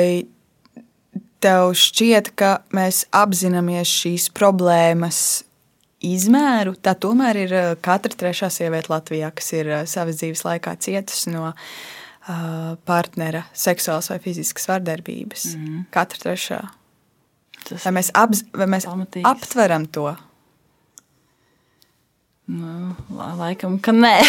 [1.43, 5.19] tev šķiet, ka mēs apzināmies šīs problēmas
[6.05, 6.77] izmēru?
[6.79, 11.51] Tā tomēr ir katra trešā sieviete Latvijā, kas ir savas dzīves laikā cietusi no
[12.87, 15.49] partnera seksuālas vai fiziskas vardarbības.
[15.59, 15.83] Mm.
[15.93, 16.61] Katra trešā.
[17.65, 18.87] Tas vai mēs, apz, vai mēs
[19.25, 20.07] aptveram to?
[22.45, 22.93] Nu,
[23.39, 24.19] laikam, ka nē.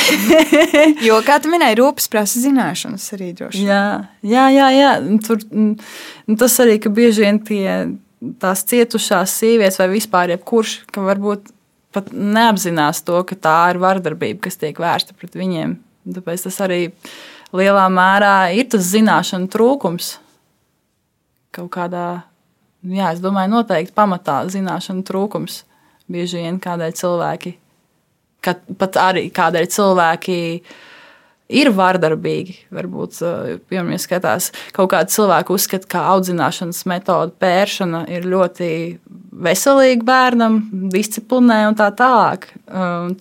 [1.08, 3.64] jo, kā tu minēji, rūpes prasa zināšanas arī droši.
[3.68, 3.82] Jā,
[4.24, 4.92] jā, jā, jā.
[5.26, 7.74] Tur, nu, tas arī, ka bieži vien tie,
[8.40, 11.50] tās cietušās sievietes vai vispār jebkurš, ka varbūt
[11.92, 15.76] pat neapzinās to, ka tā ir vardarbība, kas tiek vērsta pret viņiem.
[16.16, 16.80] Tāpēc tas arī
[17.56, 20.14] lielā mērā ir tas zināšanu trūkums.
[21.56, 22.06] Kaut kādā,
[22.80, 25.66] jā, es domāju, noteikti pamatā zināšanu trūkums
[26.08, 27.56] bieži vien kādēļ cilvēki
[28.47, 30.38] ka pat arī kādēļ cilvēki
[31.57, 32.57] ir vardarbīgi.
[32.74, 33.20] Varbūt,
[33.70, 38.70] piemēram, ja skatās, kaut kāda cilvēka uzskata, ka audzināšanas metode pēršana ir ļoti
[39.47, 40.59] veselīga bērnam,
[40.92, 42.49] disciplinē un tā tālāk.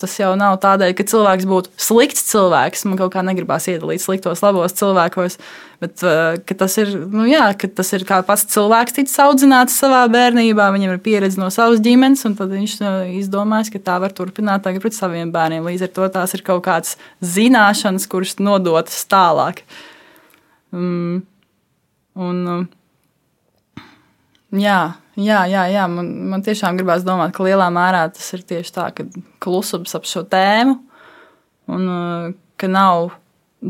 [0.00, 2.86] Tas jau nav tādēļ, ka cilvēks būtu slikts cilvēks.
[2.88, 5.38] Man kaut kā negribās iedalīt sliktos, labos cilvēkos.
[5.76, 6.00] Bet
[6.56, 7.44] tas ir, nu jā,
[7.76, 12.22] tas ir kā pats cilvēks ticis audzināts savā bērnībā, viņam ir pieredze no savas ģimenes,
[12.28, 12.76] un tad viņš
[13.18, 15.66] izdomājis, ka tā var turpināt tagad pret saviem bērniem.
[15.68, 19.66] Līdz ar to tās ir kaut kādas zināšanas, kuras nodotas tālāk.
[20.72, 21.26] Um,
[22.16, 22.40] un,
[24.56, 24.80] jā,
[25.20, 28.88] jā, jā, jā man, man tiešām gribās domāt, ka lielā mērā tas ir tieši tā,
[28.96, 29.04] ka
[29.44, 30.80] klusums ap šo tēmu
[31.76, 31.86] un
[32.56, 33.10] ka nav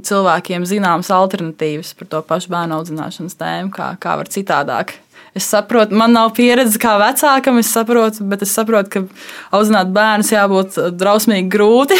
[0.04, 4.96] cilvēkiem zināmas alternatīvas par to pašu bērnu audzināšanas tēmu, kā, kā var citādāk.
[5.36, 10.32] Es saprotu, man nav pieredze kā vecākam, es saprotu, bet es saprotu, ka audzināt bērnus
[10.32, 11.98] jābūt drausmīgi grūti.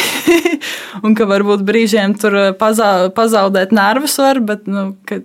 [1.05, 5.21] un ka varbūt brīžiem tur pazā, pazaudēt nervus var, bet nu, ka,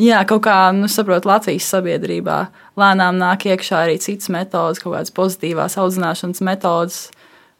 [0.00, 2.36] Jā, kaut kā, nu, saprotu, Latvijas sabiedrībā
[2.80, 7.00] lēnām nāk iekšā arī citas metodas, kaut kādas pozitīvās audzināšanas metodas.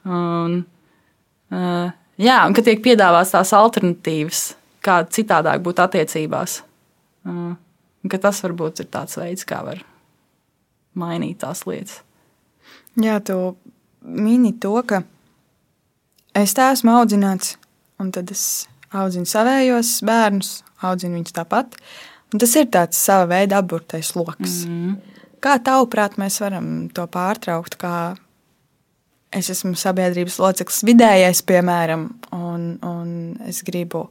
[0.09, 0.63] Un,
[1.53, 1.93] uh,
[2.23, 4.45] jā, un ka tiek piedāvāts tās alternatīvas,
[4.85, 6.61] kā citādāk būt attiecībās.
[7.27, 7.55] Uh,
[8.11, 9.83] ka tas varbūt ir tāds veids, kā var
[10.99, 12.01] mainīt tās lietas.
[13.01, 13.55] Jā, tu
[14.03, 15.03] mini to, ka
[16.37, 17.57] es tā esmu audzināts,
[18.03, 21.79] un tad es audzinu savējos bērnus, audzinu viņus tāpat.
[22.33, 24.63] Un tas ir tāds sava veida apburtais lokus.
[24.69, 24.97] Mm.
[25.43, 27.77] Kā tavuprāt, mēs varam to pārtraukt?
[27.81, 28.15] Kā
[29.33, 32.07] es esmu sabiedrības loceklis, vidējais, piemēram,
[32.37, 33.13] un, un
[33.49, 34.07] es gribu,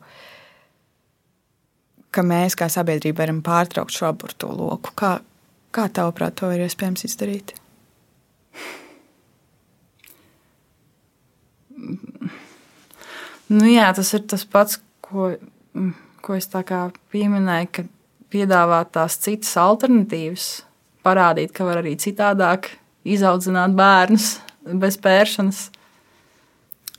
[2.11, 4.93] ka mēs kā sabiedrība varam pārtraukt šo apburto loku.
[4.97, 5.13] Kā,
[5.73, 7.55] kā tavuprāt, to ir iespējams izdarīt?
[13.51, 15.33] Nu, jā, tas ir tas pats, ko,
[16.23, 17.87] ko es pieminēju, ka
[18.31, 20.51] piedāvāt tās citas alternatīvas,
[21.03, 22.69] parādīt, ka var arī citādāk
[23.03, 25.69] izaudzināt bērnus bez pēršanas.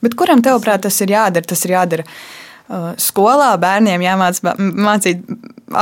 [0.03, 1.47] Bet kuram tevuprāt tas ir jādara?
[1.47, 5.23] Tas ir jādara uh, skolā bērniem jāmācīt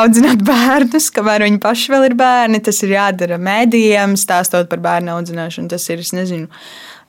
[0.01, 2.61] audzināt bērnus, kamēr viņi paši vēl ir bērni.
[2.65, 5.73] Tas ir jādara mēdījiem, stāstot par bērnu audzināšanu.
[5.73, 6.51] Tas ir, es nezinu,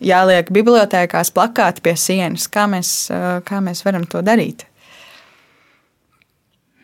[0.01, 2.47] jāliek bibliotekās plakāti pie sienas.
[2.51, 4.65] Kā mēs, uh, kā mēs varam to darīt?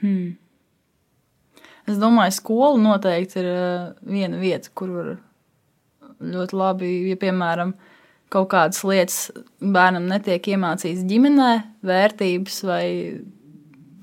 [0.02, 0.36] Hmm.
[1.88, 5.12] Es domāju, skola noteikti ir eh, viena vieta, kur var
[6.24, 7.74] ļoti labi, ja piemēram
[8.34, 9.18] kaut kādas lietas
[9.61, 11.51] bērnam netiek iemācītas ģimenē,
[11.88, 12.86] vērtības vai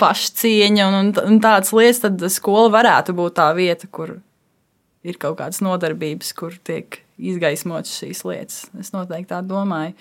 [0.00, 4.18] pašcieņa un, un, tādas lietas, tad skola varētu būt tā vieta, kur
[5.04, 8.62] ir kaut kādas nodarbības, kur tiek izgaismotas šīs lietas.
[8.80, 9.94] Es noteikti tā domāju.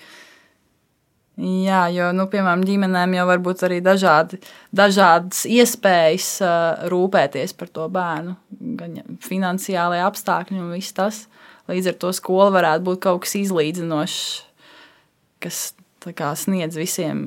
[1.34, 4.38] Jā, jo, nu, piemēram, ģimenēm jau var būt arī dažādi,
[4.70, 8.36] dažādas iespējas uh, rūpēties par to bērnu,
[8.78, 11.24] gan finansiālajie apstākļi un viss tas.
[11.70, 14.20] Līdz ar to skola varētu būt kaut kas izlīdzinošs,
[15.44, 15.62] kas
[16.04, 17.24] kā, sniedz visiem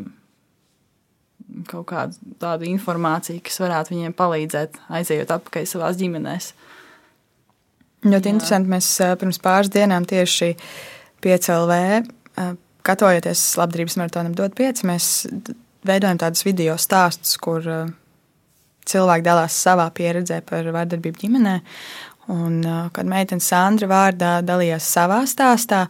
[1.70, 6.52] kaut kādu tādu informāciju, kas varētu viņiem palīdzēt, aizejot atpakaļ savā ģimenēs.
[8.06, 8.70] Ļoti interesanti.
[8.70, 10.54] Mēs pirms pāris dienām tieši
[11.24, 11.80] PCLV
[12.88, 15.26] gatavojoties labdarības maratonam, dod pieci, mēs
[15.88, 17.66] veidojam tādus video stāstus, kur
[18.88, 21.58] cilvēki dalās savā pieredzē par vardarbību ģimenē.
[22.34, 22.60] Un,
[22.92, 25.86] kad meitene Sandra vārdā dalījās savā stāstā,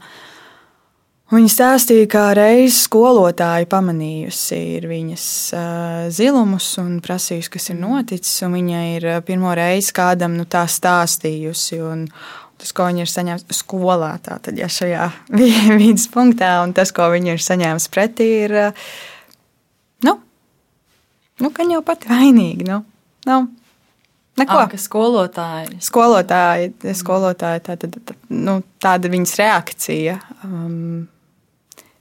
[1.33, 5.25] viņa stāstīja, kā reiz skolotāja pamanījusi viņas
[6.13, 8.43] zilumus un prasījusi, kas ir noticis.
[8.53, 11.81] Viņa ir pirmo reizi kādam nu, tā stāstījusi.
[11.81, 12.05] Un,
[12.61, 15.09] tas, ko viņi ir saņēmuši skolā, tātad, ja šajā
[15.81, 18.57] vidas punktā, un tas, ko viņi ir saņēmuši pretī, ir,
[20.05, 20.17] nu,
[21.41, 22.67] nu ka jau pati vainīga.
[22.69, 22.83] Nu,
[23.29, 23.41] nu,
[24.39, 24.61] neko.
[24.63, 25.79] Ah, skolotāji.
[25.83, 30.17] Skolotāji, skolotāji tā, tā, tā, nu, tāda viņas reakcija.
[30.47, 31.07] Um,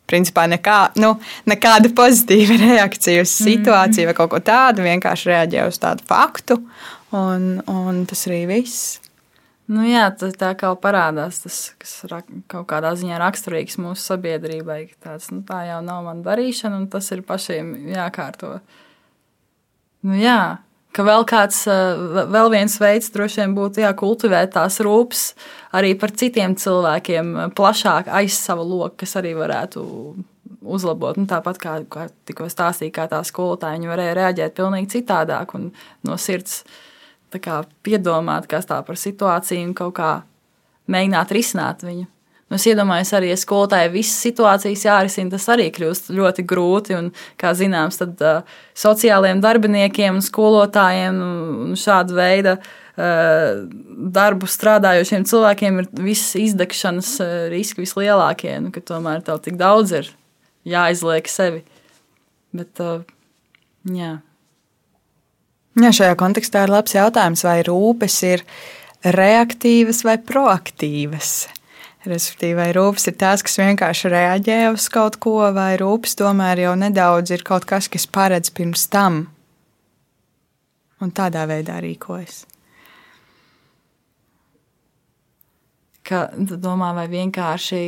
[0.07, 1.17] Principā nekā, nu,
[1.51, 4.85] nekāda pozitīva reakcija uz situāciju mm vai kaut ko tādu.
[4.87, 6.61] Vienkārši reaģēja uz tādu faktu,
[7.11, 9.01] un, un tas arī viss.
[9.67, 11.97] Nu, jā, tas tā kā parādās, tas, kas
[12.47, 14.79] kaut kādā ziņā raksturīgs mūsu sabiedrībai.
[15.03, 18.61] Tāds, nu, tā jau nav mana darīšana, un tas ir pašiem jākārto.
[20.07, 20.61] Nu, jā,
[20.97, 21.65] ka vēl kāds,
[22.33, 25.27] vēl viens veids droši vien būtu jākultivēt tās rūpes
[25.77, 29.85] arī par citiem cilvēkiem, plašāk aiz sava loka, kas arī varētu
[30.67, 31.19] uzlabot.
[31.21, 35.71] Nu, tāpat kā, kā tikko stāstīja, kā tā skolotāja, viņa varēja reaģēt pavisam citādāk un
[36.07, 36.63] no sirds
[37.37, 40.11] kā, piedomāt, kas tā par situāciju un kaut kā
[40.93, 42.09] mēģināt risināt viņu.
[42.47, 46.95] Nu, es iedomājos, arī, ja skolotājai visas situācijas jārisina, tas arī kļūst ļoti grūti.
[46.95, 47.09] Un,
[47.41, 53.65] kā zināms, tad uh, sociālajiem darbiniekiem un skolotājiem un šāda veida uh,
[54.15, 58.55] darbu strādājošiem cilvēkiem ir visas izdegšanas uh, riski vislielākie.
[58.63, 60.15] Nu, tomēr tev tik daudz ir
[60.71, 61.65] jāizliek sevi.
[62.55, 63.03] Bet, uh,
[63.91, 64.21] jā.
[65.83, 68.47] Jā, šajā kontekstā ir labs jautājums, vai rūpes ir
[69.03, 71.35] reaktīvas vai proaktīvas.
[72.07, 76.75] Respektīvi, vai rūpes ir tās, kas vienkārši reaģē uz kaut ko, vai rūpes tomēr jau
[76.79, 79.25] nedaudz ir kaut kas, kas paredz pirms tam
[81.03, 82.45] un tādā veidā rīkojas.
[86.07, 87.83] Kā domā, vai vienkārši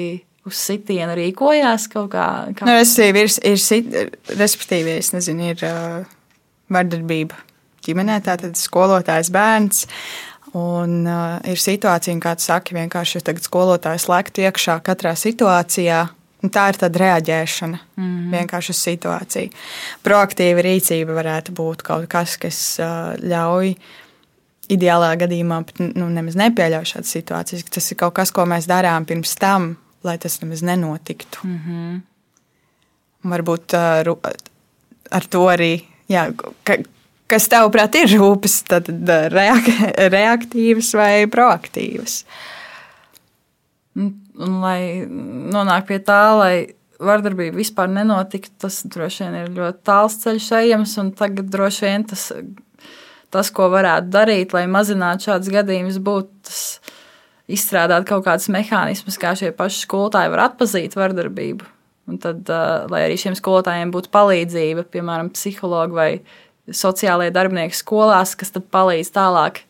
[0.48, 2.28] uz sitienu rīkojās kaut kā?
[2.58, 2.66] kā?
[2.66, 3.92] Nu, respektīvi, ir, ir, sit,
[4.40, 6.16] respektīvi, es nezinu, ir uh,
[6.74, 7.38] vardarbība
[7.86, 9.86] ģimenē, tātad skolotājs bērns.
[10.56, 16.06] Un uh, ir situācija, kā tu saki, vienkārši tagad skolotājs lektu iekšā katrā situācijā.
[16.38, 18.34] Tā ir tāda reaģēšana mm -hmm.
[18.36, 19.50] vienkārši uz situāciju.
[20.06, 23.74] Proaktīva rīcība varētu būt kaut kas, kas uh, ļauj
[24.68, 27.64] ideālā gadījumā pat nu, nemaz nepieļauj šādas situācijas.
[27.64, 31.38] Tas ir kaut kas, ko mēs darām pirms tam, lai tas nemaz nenotiktu.
[31.42, 32.00] Mm -hmm.
[33.30, 34.06] Varbūt ar,
[35.10, 36.32] ar to arī, jā,
[36.64, 36.76] ka,
[37.30, 38.88] kas tavuprāt ir rūpes, tad
[39.34, 39.68] reak,
[40.14, 42.22] reaktīvas vai proaktīvas?
[43.98, 44.14] Un,
[44.62, 46.54] lai nonāktu pie tā, lai
[46.98, 52.30] vardarbība vispār nenotiktu, tas droši vien ir ļoti tāls ceļš ejams, tagad droši vien tas
[53.34, 56.54] tas, ko varētu darīt, lai mazinātu šādus gadījumus, būtu
[57.52, 61.68] izstrādāt kaut kādus mehānismus, kā šie paši skolotāji var atpazīt vardarbību.
[62.08, 62.48] Un tad,
[62.88, 66.10] lai arī šiem skolotājiem būtu palīdzība, piemēram, psihologi vai
[66.74, 69.62] sociālajie darbinieki skolās, kas tad palīdz tālāk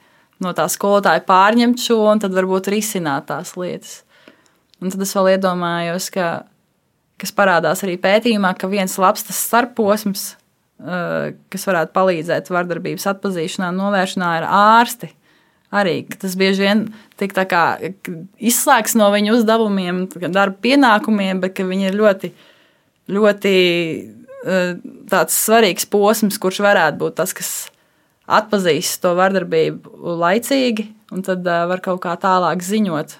[0.43, 4.03] no tā skolotāja pārņemt šo un tad varbūt risināt tās lietas.
[4.79, 6.29] Un tad es vēl iedomājos, ka,
[7.19, 10.29] kas parādās arī pētījumā, ka viens labs tas starposms
[10.79, 15.09] Eh, kas varētu palīdzēt vardarbības atpazīšanā, novēršanā, ir ārsti.
[15.75, 16.85] Arī tas bieži vien
[17.19, 17.35] tiek
[18.39, 22.31] izslēgts no viņu uzdevumiem, darba pienākumiem, bet viņi ir ļoti,
[23.11, 23.53] ļoti
[24.45, 27.53] eh, svarīgs posms, kurš varētu būt tas, kas
[28.29, 33.15] atpazīst to vardarbību laicīgi, un tad var kaut kā tālāk ziņot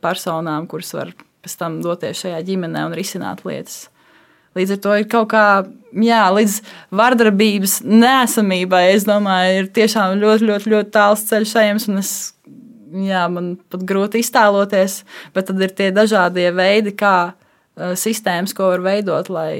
[0.00, 1.10] personām, kuras var
[1.44, 3.88] pēc tam doties šajā ģimenē un risināt lietas.
[4.58, 5.44] Līdz ar to ir kaut kā,
[5.94, 6.56] jā, līdz
[6.98, 11.86] vardarbības nesamībai, es domāju, ir tiešām ļoti, ļoti, ļoti tāls ceļš ejams.
[12.00, 12.14] Es,
[12.90, 15.04] jā, man pat grūti iztēloties,
[15.36, 17.32] bet tad ir tie dažādie veidi, kā
[17.78, 19.52] sistēmas, ko var veidot, lai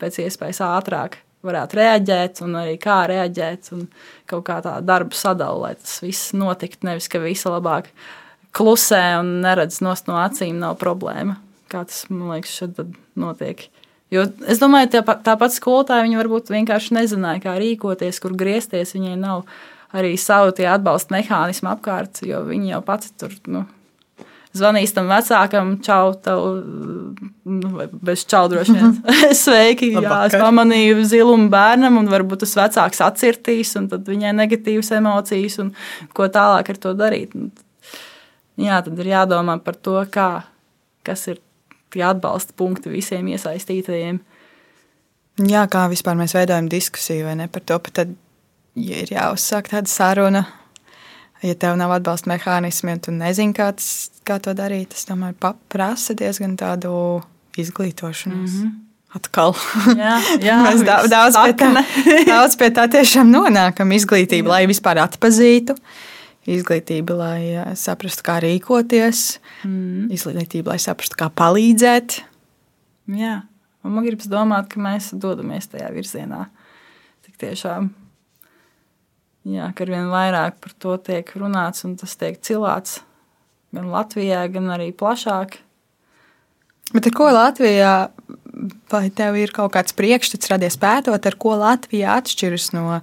[0.00, 3.86] pēc iespējas ātrāk varētu reaģēt, un arī kā reaģēt, un
[4.30, 6.88] kaut kā tā darba sadalīt, lai tas viss notiktu.
[6.88, 7.90] Nevis, ka visi labāk
[8.56, 11.38] klusē un neredz no acīm, nav problēma.
[11.70, 12.82] Kā tas, man liekas, šeit
[13.18, 13.66] notiek.
[14.14, 18.94] Jo es domāju, tāpat skolotāji varbūt vienkārši nezināja, kā rīkoties, kur griezties.
[18.94, 19.46] Viņai nav
[19.96, 23.34] arī savu atbalsta mehānismu apkārt, jo viņi jau pati tur.
[23.50, 23.64] Nu,
[24.56, 26.42] Zvanīs tam vecākam, čau, tev,
[27.44, 28.94] nu, bez čau droši vien.
[29.44, 34.94] Sveiki, jā, es pamanīju zilumu bērnam, un varbūt tas vecāks atcirtīs, un tad viņai negatīvas
[34.98, 35.72] emocijas, un
[36.16, 37.36] ko tālāk ar to darīt.
[38.56, 40.30] Jā, tad ir jādomā par to, kā,
[41.04, 41.42] kas ir
[41.92, 44.20] tie atbalsta punkti visiem iesaistītajiem.
[45.46, 48.14] Jā, kā vispār mēs veidojam diskusiju ne, par to, tad,
[48.80, 50.46] ja ir jāuzsāk tāda saruna,
[51.42, 55.36] ja tev nav atbalsta mehānismi un tu nezini, kā, tas, kā to darīt, tas tomēr
[55.72, 57.22] prasa diezgan tādu
[57.56, 58.50] izglītošanos.
[58.50, 58.82] Mm -hmm.
[59.16, 59.54] Atkal.
[59.96, 61.84] Jā, jā mēs daudz, daudz, pie tā,
[62.34, 63.92] daudz pie tā tiešām nonākam.
[63.96, 65.76] Izglītība, lai vispār atpazītu,
[66.46, 67.40] izglītība, lai
[67.74, 70.10] saprastu, kā rīkoties, mm.
[70.10, 72.20] izglītība, lai saprastu, kā palīdzēt.
[73.16, 73.42] Jā,
[73.84, 76.46] un man gribas domāt, ka mēs dodamies tajā virzienā.
[77.24, 77.90] Tik tiešām,
[79.46, 83.00] jā, ka ar vien vairāk par to tiek runāts un tas tiek cilāts
[83.74, 85.58] gan Latvijā, gan arī plašāk.
[86.94, 87.94] Bet ar ko Latvijā,
[88.92, 93.00] vai tev ir kaut kāds priekšstats radies pētot, ar ko Latvija atšķiras no,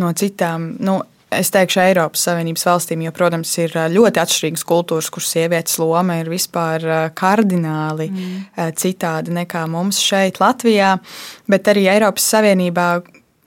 [0.00, 0.74] no citām?
[0.84, 1.00] Nu,
[1.34, 6.30] es teikšu, Eiropas Savienības valstīm, jo, protams, ir ļoti atšķirīgas kultūras, kur sievietes loma ir
[6.30, 6.84] vispār
[7.16, 8.76] kardināli mm.
[8.78, 10.96] citāda nekā mums šeit, Latvijā.
[11.50, 12.88] Bet arī Eiropas Savienībā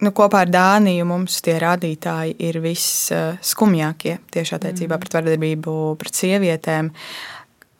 [0.03, 5.01] nu, kopā ar Dāniju mums tie rādītāji ir visskumjākie tieši attiecībā mm.
[5.03, 6.91] pret vardarbību pret sievietēm.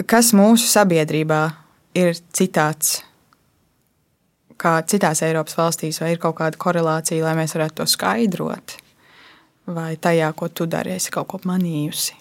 [0.07, 1.43] Kas mūsu sabiedrībā
[1.97, 3.01] ir citāds?
[4.57, 8.80] Kā citās Eiropas valstīs, vai ir kaut kāda korelācija, lai mēs varētu to skaidrot?
[9.68, 12.15] vai tajā, ko tu dari, esi kaut ko manījusi.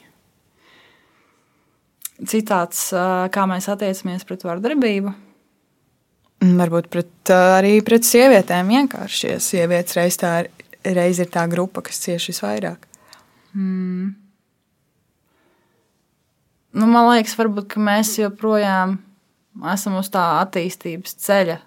[2.27, 2.89] Citāts,
[3.33, 5.13] kā mēs attiecamies pret vardarbību.
[6.45, 9.31] Varbūt pret, arī pret sievietēm vienkārši.
[9.31, 10.35] Ja sievietes reiz, tā,
[10.85, 12.85] reiz ir tā grupa, kas cieši visvairāk.
[13.57, 14.13] Mm.
[16.77, 18.99] Nu, man liekas, varbūt, ka mēs joprojām
[19.73, 21.59] esam uz tā attīstības ceļa.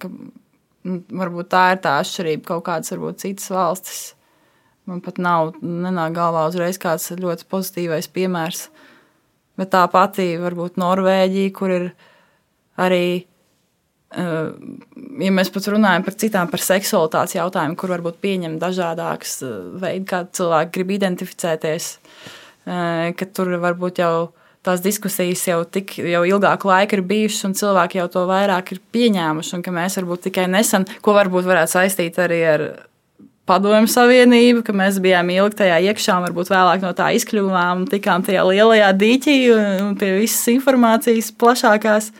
[0.00, 2.48] Ka, nu, varbūt tā ir tā atšķirība.
[2.54, 4.06] Kaut kādas, varbūt citas valstis
[4.86, 8.68] Man pat nav, nenāk galvā uzreiz kāds ļoti pozitīvais piemērs.
[9.58, 11.86] Bet tā pati varbūt Norvēģija, kur ir
[12.78, 13.26] arī,
[14.14, 20.06] ja mēs pat runājam par citām, par seksualitātes jautājumu, kur varbūt pieņem dažādākas eh, veidi,
[20.08, 21.92] kā cilvēki grib identificēties,
[22.70, 24.14] eh, ka tur varbūt jau
[24.66, 28.82] tās diskusijas jau tik jau ilgāku laiku ir bijušas, un cilvēki jau to vairāk ir
[28.94, 32.64] pieņēmuši, un ka mēs varbūt tikai nesen, ko varbūt varētu saistīt arī ar
[33.46, 37.90] padomju savienību, ka mēs bijām ilgi tajā iekšā, un varbūt vēlāk no tā izkļuvām un
[37.90, 39.36] tikām tajā lielajā dīķī
[39.84, 42.10] un pie visas informācijas plašākās,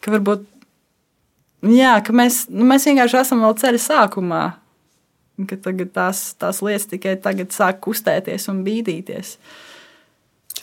[0.00, 0.46] ka varbūt,
[1.66, 4.44] jā, ka mēs, nu, mēs vienkārši esam vēl ceļa sākumā.
[5.48, 9.36] ka tagad tās, tās lietas tikai tagad sāk kustēties un bīdīties.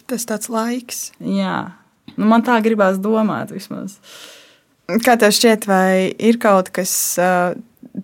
[0.07, 1.11] Tas tāds laiks.
[1.19, 1.73] Jā,
[2.15, 3.97] nu, man tā gribās domāt vismaz.
[5.03, 6.93] Kā tev šķiet, vai ir kaut kas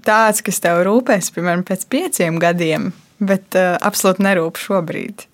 [0.03, 2.89] tāds, kas tev rūpēs, piemēram, pēc pieciem gadiem,
[3.23, 5.27] bet uh, absolūti nerūp šobrīd?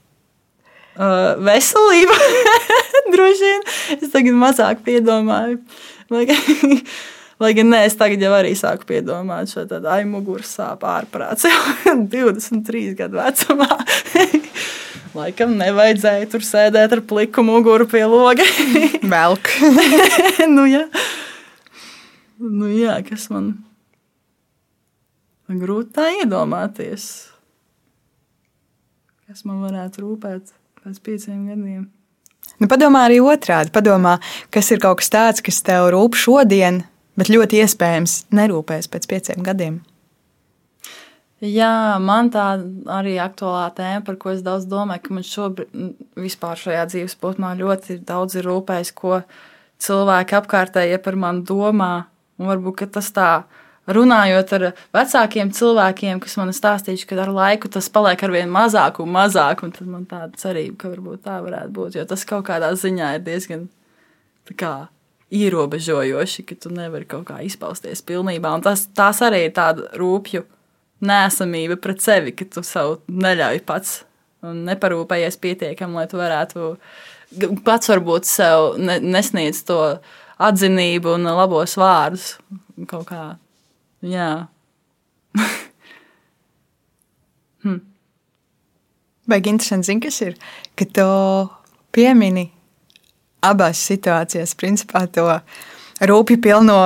[1.00, 2.18] Uh, veselība,
[3.14, 3.64] droši vien.
[3.96, 5.62] Es tagad mazāk piedomāju.
[7.40, 11.46] Lai, gan nē, es tagad jau arī sāku piedomāt šo tādu ai, muguras sāpju ārprāts
[11.48, 13.70] jau 23 gadu vecumā.
[15.16, 18.44] Laikam nevajadzēja tur sēdēt ar pliku muguru pie loga.
[19.16, 19.54] Velk.
[20.56, 20.84] nu, jā.
[22.44, 23.54] nu, jā, kas man
[25.48, 27.08] grūti tā iedomāties.
[29.30, 30.52] Kas man varētu rūpēt
[30.84, 31.88] pēc pieciem gadiem?
[32.60, 33.72] Nu, padomā arī otrādi.
[33.72, 34.18] Padomā,
[34.52, 36.84] kas ir kaut kas tāds, kas tev rūp šodien,
[37.20, 39.80] bet ļoti iespējams nerūpēs pēc pieciem gadiem.
[41.40, 42.58] Jā, man tā
[42.92, 45.78] arī aktuālā tēma, par ko es daudz domāju, ka man šobrīd,
[46.20, 49.22] vispār šajā dzīves posmā, ļoti daudz ir rūpējis, ko
[49.80, 51.94] cilvēki apkārtējie par mani domā.
[52.40, 53.30] Un varbūt tas tā,
[53.88, 54.66] runājot ar
[54.96, 59.64] vecākiem cilvēkiem, kas man stāstījuši, ka ar laiku tas paliek ar vien mazāk un mazāk,
[59.64, 63.16] un tad man tāda cerība, ka varbūt tā varētu būt, jo tas kaut kādā ziņā
[63.18, 63.68] ir diezgan
[64.60, 64.90] kā,
[65.30, 68.52] ierobežojoši, ka tu nevari kaut kā izpausties pilnībā.
[68.58, 70.44] Un tas, tās arī ir tāda rūpju
[71.06, 74.02] nēsamība pret sevi, ka tu sev neļauj pats
[74.46, 76.74] un neparūpējies pietiekami, lai tu varētu
[77.66, 79.80] pats varbūt sev nesniedz to
[80.40, 82.32] atzinību un labos vārdus
[82.90, 83.24] kaut kā.
[84.06, 84.48] Jā.
[87.66, 87.82] hm.
[89.30, 90.40] Baigi interesanti, zini, kas ir,
[90.80, 91.10] ka tu
[91.94, 92.48] piemini
[93.46, 95.28] abās situācijās, principā to
[96.00, 96.80] rūpju pilno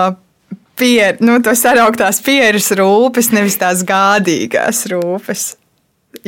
[0.80, 5.54] pier, nu, to sarauktās pieras rūpes, nevis tās gādīgās rūpes.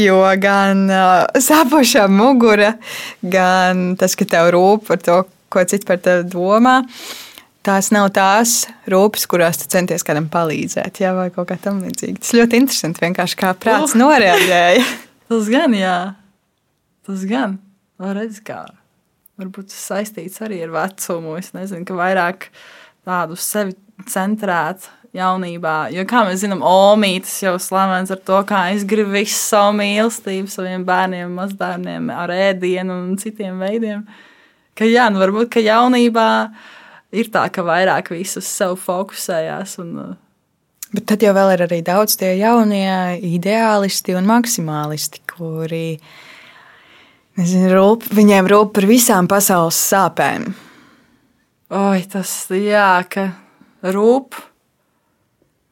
[0.02, 2.74] Jo gan uh, sāpošā mugura,
[3.22, 5.22] gan tas, ka tev rūp par to,
[5.54, 6.80] ko citi par tevi domā,
[7.66, 12.22] tās nav tās rūpes, kurās tu centies kādam palīdzēt, jā, vai kaut kā tam līdzīga.
[12.26, 14.88] Tas ļoti interesanti, vienkārši kā prāts uh, noreaģēja.
[15.32, 16.00] tas gan, jā,
[17.08, 17.62] tas gan.
[17.96, 18.66] Redz, kā
[19.40, 21.38] varbūt tas saistīts arī ar vecumu.
[21.40, 22.50] Es nezinu, ka vairāk
[23.06, 23.76] tādu sevi
[24.12, 25.76] centrēta jaunībā.
[25.96, 30.52] Jo, kā mēs zinām, Olmītis jau slavens ar to, kā es gribu visu savu mīlestību
[30.52, 34.04] saviem bērniem, mazdārniem, ar ēdienu un citiem veidiem.
[34.76, 36.28] Ka jā, nu varbūt, ka jaunībā
[37.16, 39.78] ir tā, ka vairāk visus sev fokusējās.
[39.84, 40.14] Un, uh,
[40.96, 45.98] Bet tad jau ir arī daudz tie jaunie ideālisti un maksimālisti, kuri
[47.40, 50.50] nezinu, rūp, viņiem rūp par visām pasaules sāpēm.
[51.76, 53.30] Oi, tas jā, ka
[53.96, 54.38] rūp.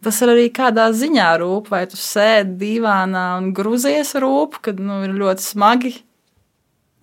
[0.04, 5.00] Tas ir arī kādā ziņā rūp, vai tu sēdi divānā un grūzies rūp, kad nu,
[5.06, 5.94] ir ļoti smagi.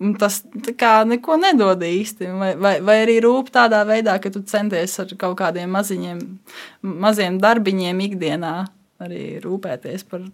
[0.01, 0.41] Un tas
[0.81, 2.29] kā neko nedod īsti.
[2.41, 6.21] Vai, vai, vai arī rūp tādā veidā, ka tu centies ar kaut kādiem maziņiem,
[6.83, 8.55] maziem darbiņiem ikdienā
[9.01, 10.27] arī rūpēties par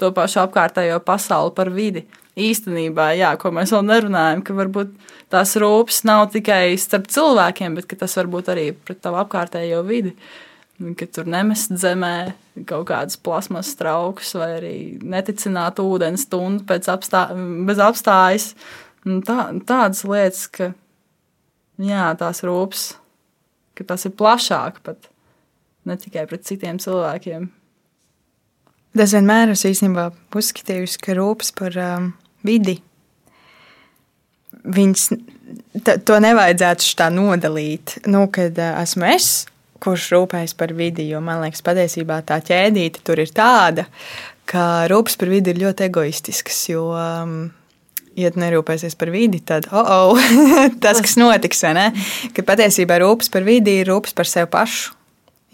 [0.00, 2.04] to pašu apkārtējo pasauli, par vidi.
[2.40, 4.94] Īstenībā, jā, ko mēs vēl nerunājam, ka varbūt
[5.30, 10.14] tās rūpes nav tikai starp cilvēkiem, bet tas var būt arī pret tavu apkārtējo vidi.
[10.98, 12.34] Ka tur nemest zemē
[12.66, 17.28] kaut kādas plasmas traukus vai arī neticināt ūdens stundu apstā,
[17.68, 18.48] bez apstājas.
[19.04, 20.72] Tā, tādas lietas, ka
[21.78, 22.88] jā, tās rūpes,
[23.78, 25.10] ka tas ir plašāk pat
[25.86, 27.52] ne tikai pret citiem cilvēkiem.
[28.94, 30.04] Es vienmēr esmu īstenībā
[30.38, 32.12] uzskatījusi, ka rūpes par um,
[32.46, 32.76] vidi.
[34.64, 35.08] Viņas
[36.06, 37.96] to nevajadzētu tā nodalīt.
[38.06, 39.32] Nu, kad uh, esmu es,
[39.82, 43.88] kurš rūpējas par vidi, jo man liekas, patiesībā tā ķēdīte tur ir tāda,
[44.46, 46.62] ka rūpes par vidi ir ļoti egoistiskas.
[46.70, 47.38] Jo, um,
[48.14, 50.28] ja nerūpēsies par vidi, tad oh, oh,
[50.84, 51.90] tas, kas notiks, ne?
[52.36, 54.94] Ka patiesībā rūpes par vidi ir rūpes par sevi pašu.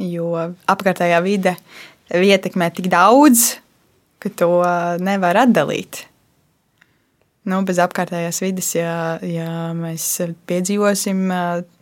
[0.00, 0.32] Jo
[0.70, 1.58] apkārtējā vide
[2.14, 3.60] ietekmē tik daudz,
[4.20, 4.52] ka to
[5.00, 6.04] nevar atdalīt.
[7.48, 10.04] Nu, bez apkārtējās vidas, ja, ja mēs
[10.50, 11.22] piedzīvosim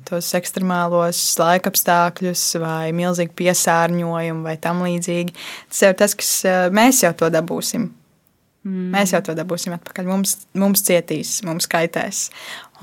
[0.07, 5.35] tos ekstremālos laikapstākļus, vai milzīgu piesārņojumu, vai tam līdzīgi,
[5.67, 6.33] tas jau ir tas, kas
[6.75, 7.89] mēs jau to dabūsim.
[8.69, 8.89] Mm.
[8.95, 10.09] Mēs jau to dabūsim atpakaļ.
[10.09, 12.29] Mums, mums cietīs, mums kaitēs.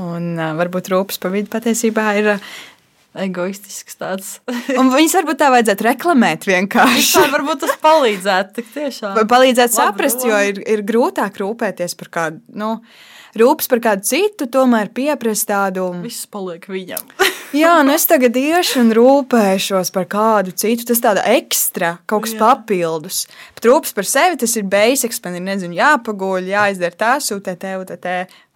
[0.04, 2.34] Un varbūt rūpes par vidi patiesībā ir
[3.24, 4.32] egoistisks tāds.
[4.80, 7.02] Un viņas varbūt tā vajadzētu reklamēt vienkārši.
[7.02, 9.16] Vispār varbūt tas palīdzētu tik tiešām.
[9.20, 10.32] Vai palīdzētu saprast, doma.
[10.34, 12.76] jo ir, ir grūtāk rūpēties par kādu, nu,
[13.40, 15.90] rūpes par kādu citu, tomēr pieprasa tādu.
[16.06, 17.08] Viss paliek viņam.
[17.56, 20.88] Jā, un es tagad iešu un rūpēšos par kādu citu.
[20.90, 22.40] Tas tāds ekstra, kaut kas Jā.
[22.42, 23.22] papildus.
[23.56, 25.22] Bet rūpes par sevi tas ir basics.
[25.24, 28.10] Man ir nezinu, jāpaguļ, jāizdara tas, UTT, UTT.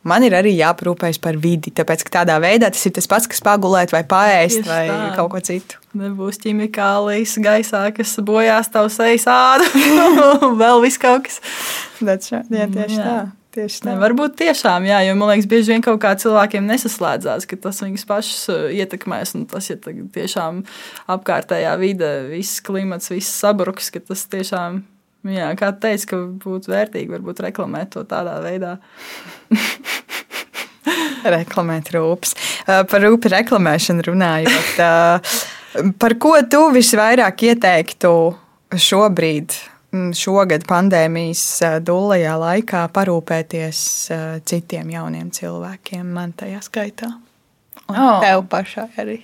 [0.08, 3.42] Man ir arī jāparūpējas par vidi, tāpēc ka tādā veidā tas ir tas pats, kas
[3.44, 5.00] pagulēt vai Tieši vai tā.
[5.18, 5.82] kaut ko citu.
[6.00, 9.68] Nebūs ķimikālijas gaisā, kas bojās tavu sejas ādu.
[10.62, 11.42] Vēl viss kaut kas.
[12.00, 12.32] Right.
[12.32, 13.04] Jā, tieši Jā.
[13.04, 13.18] tā.
[13.50, 13.90] Tieši tā.
[13.90, 17.82] Ne, varbūt tiešām, jā, jo man liekas, bieži vien kaut kā cilvēkiem nesaslēdzās, ka tas
[17.82, 19.34] viņus pašus uh, ietekmēs.
[19.50, 20.62] Tas, ja tagad tiešām
[21.10, 24.84] apkārtējā vide, viss klimats, viss sabruks, ka tas tiešām,
[25.28, 28.78] jā, kā tu teici, ka būtu vērtīgi varbūt reklamēt to tādā veidā.
[31.36, 32.36] Reklamēt rūpes.
[32.66, 34.80] Par rūpju reklamēšanu runājot.
[36.00, 38.14] Par ko tu visvairāk ieteiktu
[38.80, 39.56] šobrīd,
[40.18, 41.44] šogad pandēmijas
[41.86, 43.82] dūlajā laikā parūpēties
[44.50, 47.12] citiem jauniem cilvēkiem, man tajā skaitā?
[47.90, 48.20] Un Oh.
[48.22, 49.18] tev pašai arī.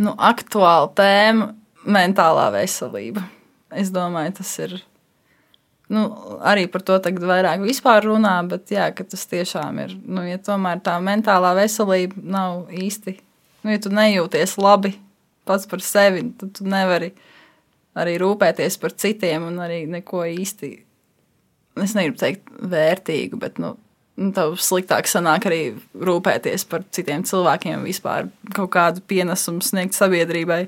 [0.00, 1.50] Nu, aktuāla tēma-
[1.96, 3.22] mentālā veselība.
[3.74, 4.76] Es domāju, tas ir.
[5.92, 6.06] Nu,
[6.40, 9.92] arī par to tagad vairāk vispār runā, bet jā, tas tiešām ir.
[10.00, 13.18] Nu, ja tomēr tā mentālā veselība nav īsti.
[13.64, 14.94] Nu, ja tu nejūties labi
[15.44, 17.12] pats par sevi, tad tu nevari
[17.98, 20.72] arī rūpēties par citiem un arī neko īsti.
[21.84, 23.74] Es negribu teikt vērtīgu, bet nu,
[24.20, 25.62] nu, tev sliktāk sanāk arī
[25.94, 30.64] rūpēties par citiem cilvēkiem, vispār kaut kādu pienesumu sniegt sabiedrībai.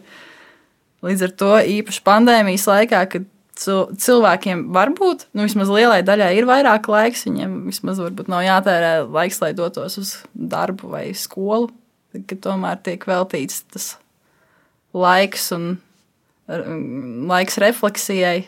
[1.06, 3.26] Līdz ar to īpaši pandēmijas laikā, kad
[3.56, 8.92] cil- cilvēkiem varbūt, nu, vismaz lielai daļai ir vairāk laiks, viņiem vismaz varbūt nav jātērē
[9.06, 11.70] laiks, lai dotos uz darbu vai skolu,
[12.12, 13.94] tad, tomēr tiek veltīts tas
[14.96, 15.76] laiks un
[16.46, 18.46] laiks refleksijai,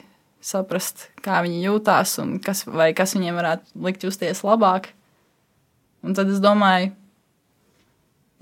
[0.48, 2.62] saprast, kā viņi jūtās un kas,
[2.96, 4.92] kas viņiem varētu likt justies labāk.
[6.06, 6.92] Un tad es domāju,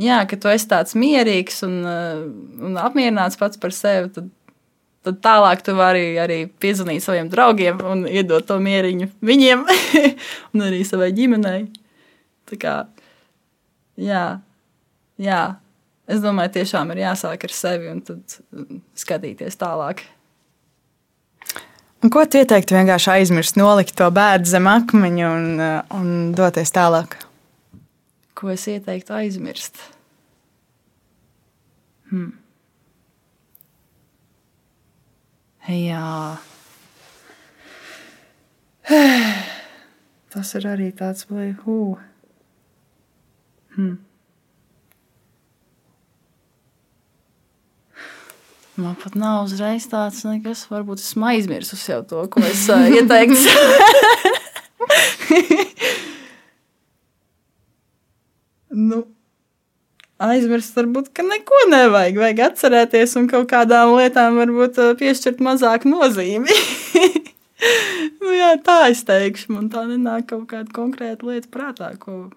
[0.03, 2.25] jā, ka tu esi tāds mierīgs un, uh,
[2.69, 4.31] un apmierināts pats par sevi, tad,
[5.07, 9.67] tad tālāk tu vari arī piezvanīt saviem draugiem un iedot to mieriņu viņiem
[10.53, 11.69] un arī savai ģimenei.
[12.47, 12.75] Tā kā,
[13.99, 14.27] jā,
[15.19, 15.41] jā,
[16.07, 18.39] es domāju, tiešām ir jāsāk ar sevi un tad
[18.99, 20.05] skatīties tālāk.
[22.05, 26.71] Un ko tu ieteiktu vienkārši aizmirst, nolikt to bēdu zem akmeņa un, uh, un doties
[26.71, 27.17] tālāk?
[28.37, 29.79] Ko es ieteiktu aizmirst?
[32.11, 32.35] Hmm.
[35.67, 36.37] Jā.
[40.37, 41.79] Tas ir arī tāds, vai hū.
[43.77, 43.97] Hmm.
[48.77, 50.67] Man pat nav uzreiz tāds nekas.
[50.69, 53.41] Varbūt esmu aizmirsusi jau to, ko es uh, ieteiktu.
[58.77, 59.03] nu,
[60.23, 62.19] aizmirst, varbūt, ka neko nevajag.
[62.23, 66.57] Vajag atcerēties un kaut kādām lietām varbūt uh, piešķirt mazāk nozīmi.
[68.23, 69.53] nu, jā, tā es teikšu.
[69.57, 72.29] Man tā nenāk kaut kāda konkrēta lieta prātā, ko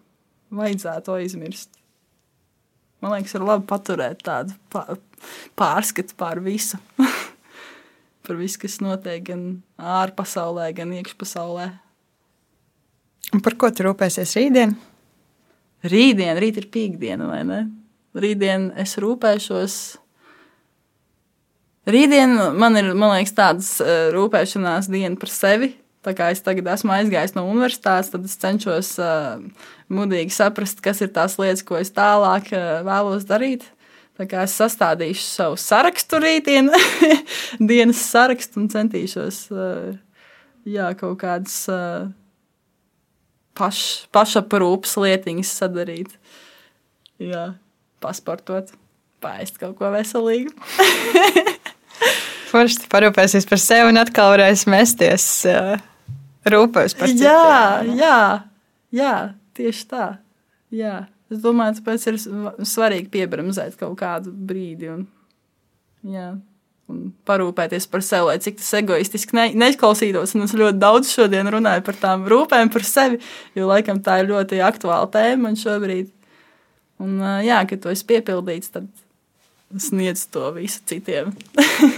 [0.56, 1.72] vajadzētu aizmirst.
[3.00, 5.00] Man liekas, ir labi paturēt tādu pā-
[5.60, 6.80] pārskatu pār visu.
[8.28, 9.46] par visu, kas notiek gan
[9.80, 11.70] ārpasaulē, gan iekšpasaulē.
[13.30, 14.76] Un par ko tu rūpēsies rītdien?
[15.88, 17.60] Rītdien, rīt ir piekdiena, vai ne?
[18.20, 19.76] Rītdien es rūpēšos.
[21.90, 25.74] Rītdien man ir, man liekas, tādas eh, rūpēšanās diena par sevi.
[26.04, 29.42] Tā kā es tagad esmu aizgājis no universitātes, tad es cenšos uh,
[29.92, 33.66] mudīgi saprast, kas ir tās lietas, ko es tālāk uh, vēlos darīt.
[34.16, 36.72] Tā kā es sastādīšu savu sarakstu rītdien,
[37.72, 39.92] dienas sarakstu un centīšos uh,
[40.64, 42.08] jā, kaut kādas uh,
[43.60, 43.82] paš,
[44.16, 46.14] pašaprūpas lietiņas sadarīt.
[47.20, 47.50] Jā,
[48.04, 48.72] pasportot,
[49.24, 50.54] pāriest kaut ko veselīgu.
[52.50, 55.76] Forši parūpēsies par sevi un atkal varēs mesties uh,
[56.50, 57.28] rūpēs par citiem.
[57.28, 58.18] Jā, jā,
[58.96, 59.14] jā,
[59.60, 60.08] tieši tā.
[60.74, 60.96] Jā.
[61.30, 65.04] Es domāju, tāpēc ir sva- svarīgi piebremzēt kaut kādu brīdi un,
[66.10, 66.32] jā,
[66.90, 70.36] un parūpēties par sevi, lai cik tas egoistiski ne, neizklausītos.
[70.36, 73.22] Un es ļoti daudz šodien runāju par tām rūpēm par sevi,
[73.58, 76.10] jo laikam tā ir ļoti aktuāla tēma man šobrīd.
[77.00, 78.90] Un, jā, kad to es piepildīts, tad
[79.80, 81.32] sniedz to visu citiem.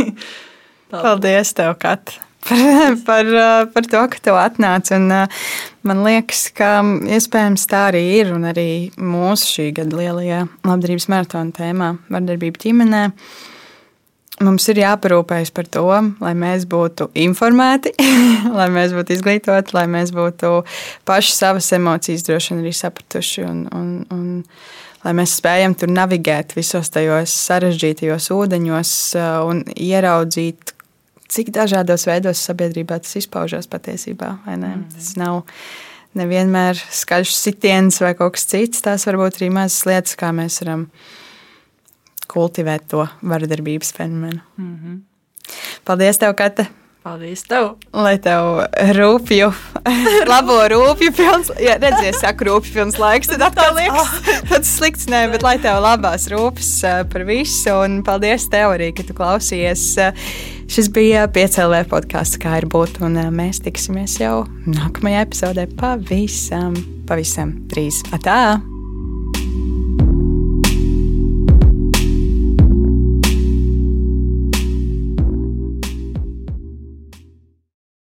[0.91, 2.11] Paldies, tev, Kat,
[3.07, 3.25] par, par,
[3.73, 4.97] par to, ka tu atnāci.
[4.97, 5.07] Un,
[5.87, 6.81] man liekas, ka
[7.15, 8.33] iespējams tā arī ir.
[8.35, 13.05] Un arī mūsu šī gada lielajā labdarības maratona tēmā- vardarbība ģimenē.
[14.41, 15.85] Mums ir jāparūpējas par to,
[16.23, 17.93] lai mēs būtu informēti,
[18.59, 20.61] lai mēs būtu izglītoti, lai mēs būtu
[21.07, 23.45] paši savas emocijas droši vien arī sapratuši.
[23.45, 24.25] Un, un, un,
[25.05, 28.95] lai mēs spējam tur navigēt visos tajos sarežģītajos ūdeņos
[29.49, 30.75] un ieraudzīt,
[31.31, 34.35] cik dažādos veidos sabiedrībā tas izpaužās patiesībā.
[34.49, 34.85] Mm.
[34.95, 35.43] Tas nav
[36.17, 38.83] nevienmēr skaļš sitiens vai kaut kas cits.
[38.83, 40.89] Tās var būt arī mazas lietas, kā mēs varam
[42.31, 44.41] kultivēt to vardarbības fenomenu.
[44.57, 45.01] Mm -hmm.
[45.85, 46.67] Paldies, tev, Kate!
[47.01, 47.79] Paldies tev!
[47.97, 48.59] Lai tev
[48.93, 49.47] rūpju,
[50.29, 54.11] labo rūpju pilns, ja redzies, saku rūpju pilns laiks, tad atkal liekas,
[54.51, 56.69] tāds slikts, nē, bet lai tev labās rūpes
[57.09, 59.87] par visu, un paldies tev arī, ka tu klausies.
[60.71, 66.77] Šis bija piecēlē podkāsts, kā ir būt, un mēs tiksimies jau nākamajā epizodē pavisam,
[67.09, 68.03] pavisam drīz.
[68.13, 68.61] Atā!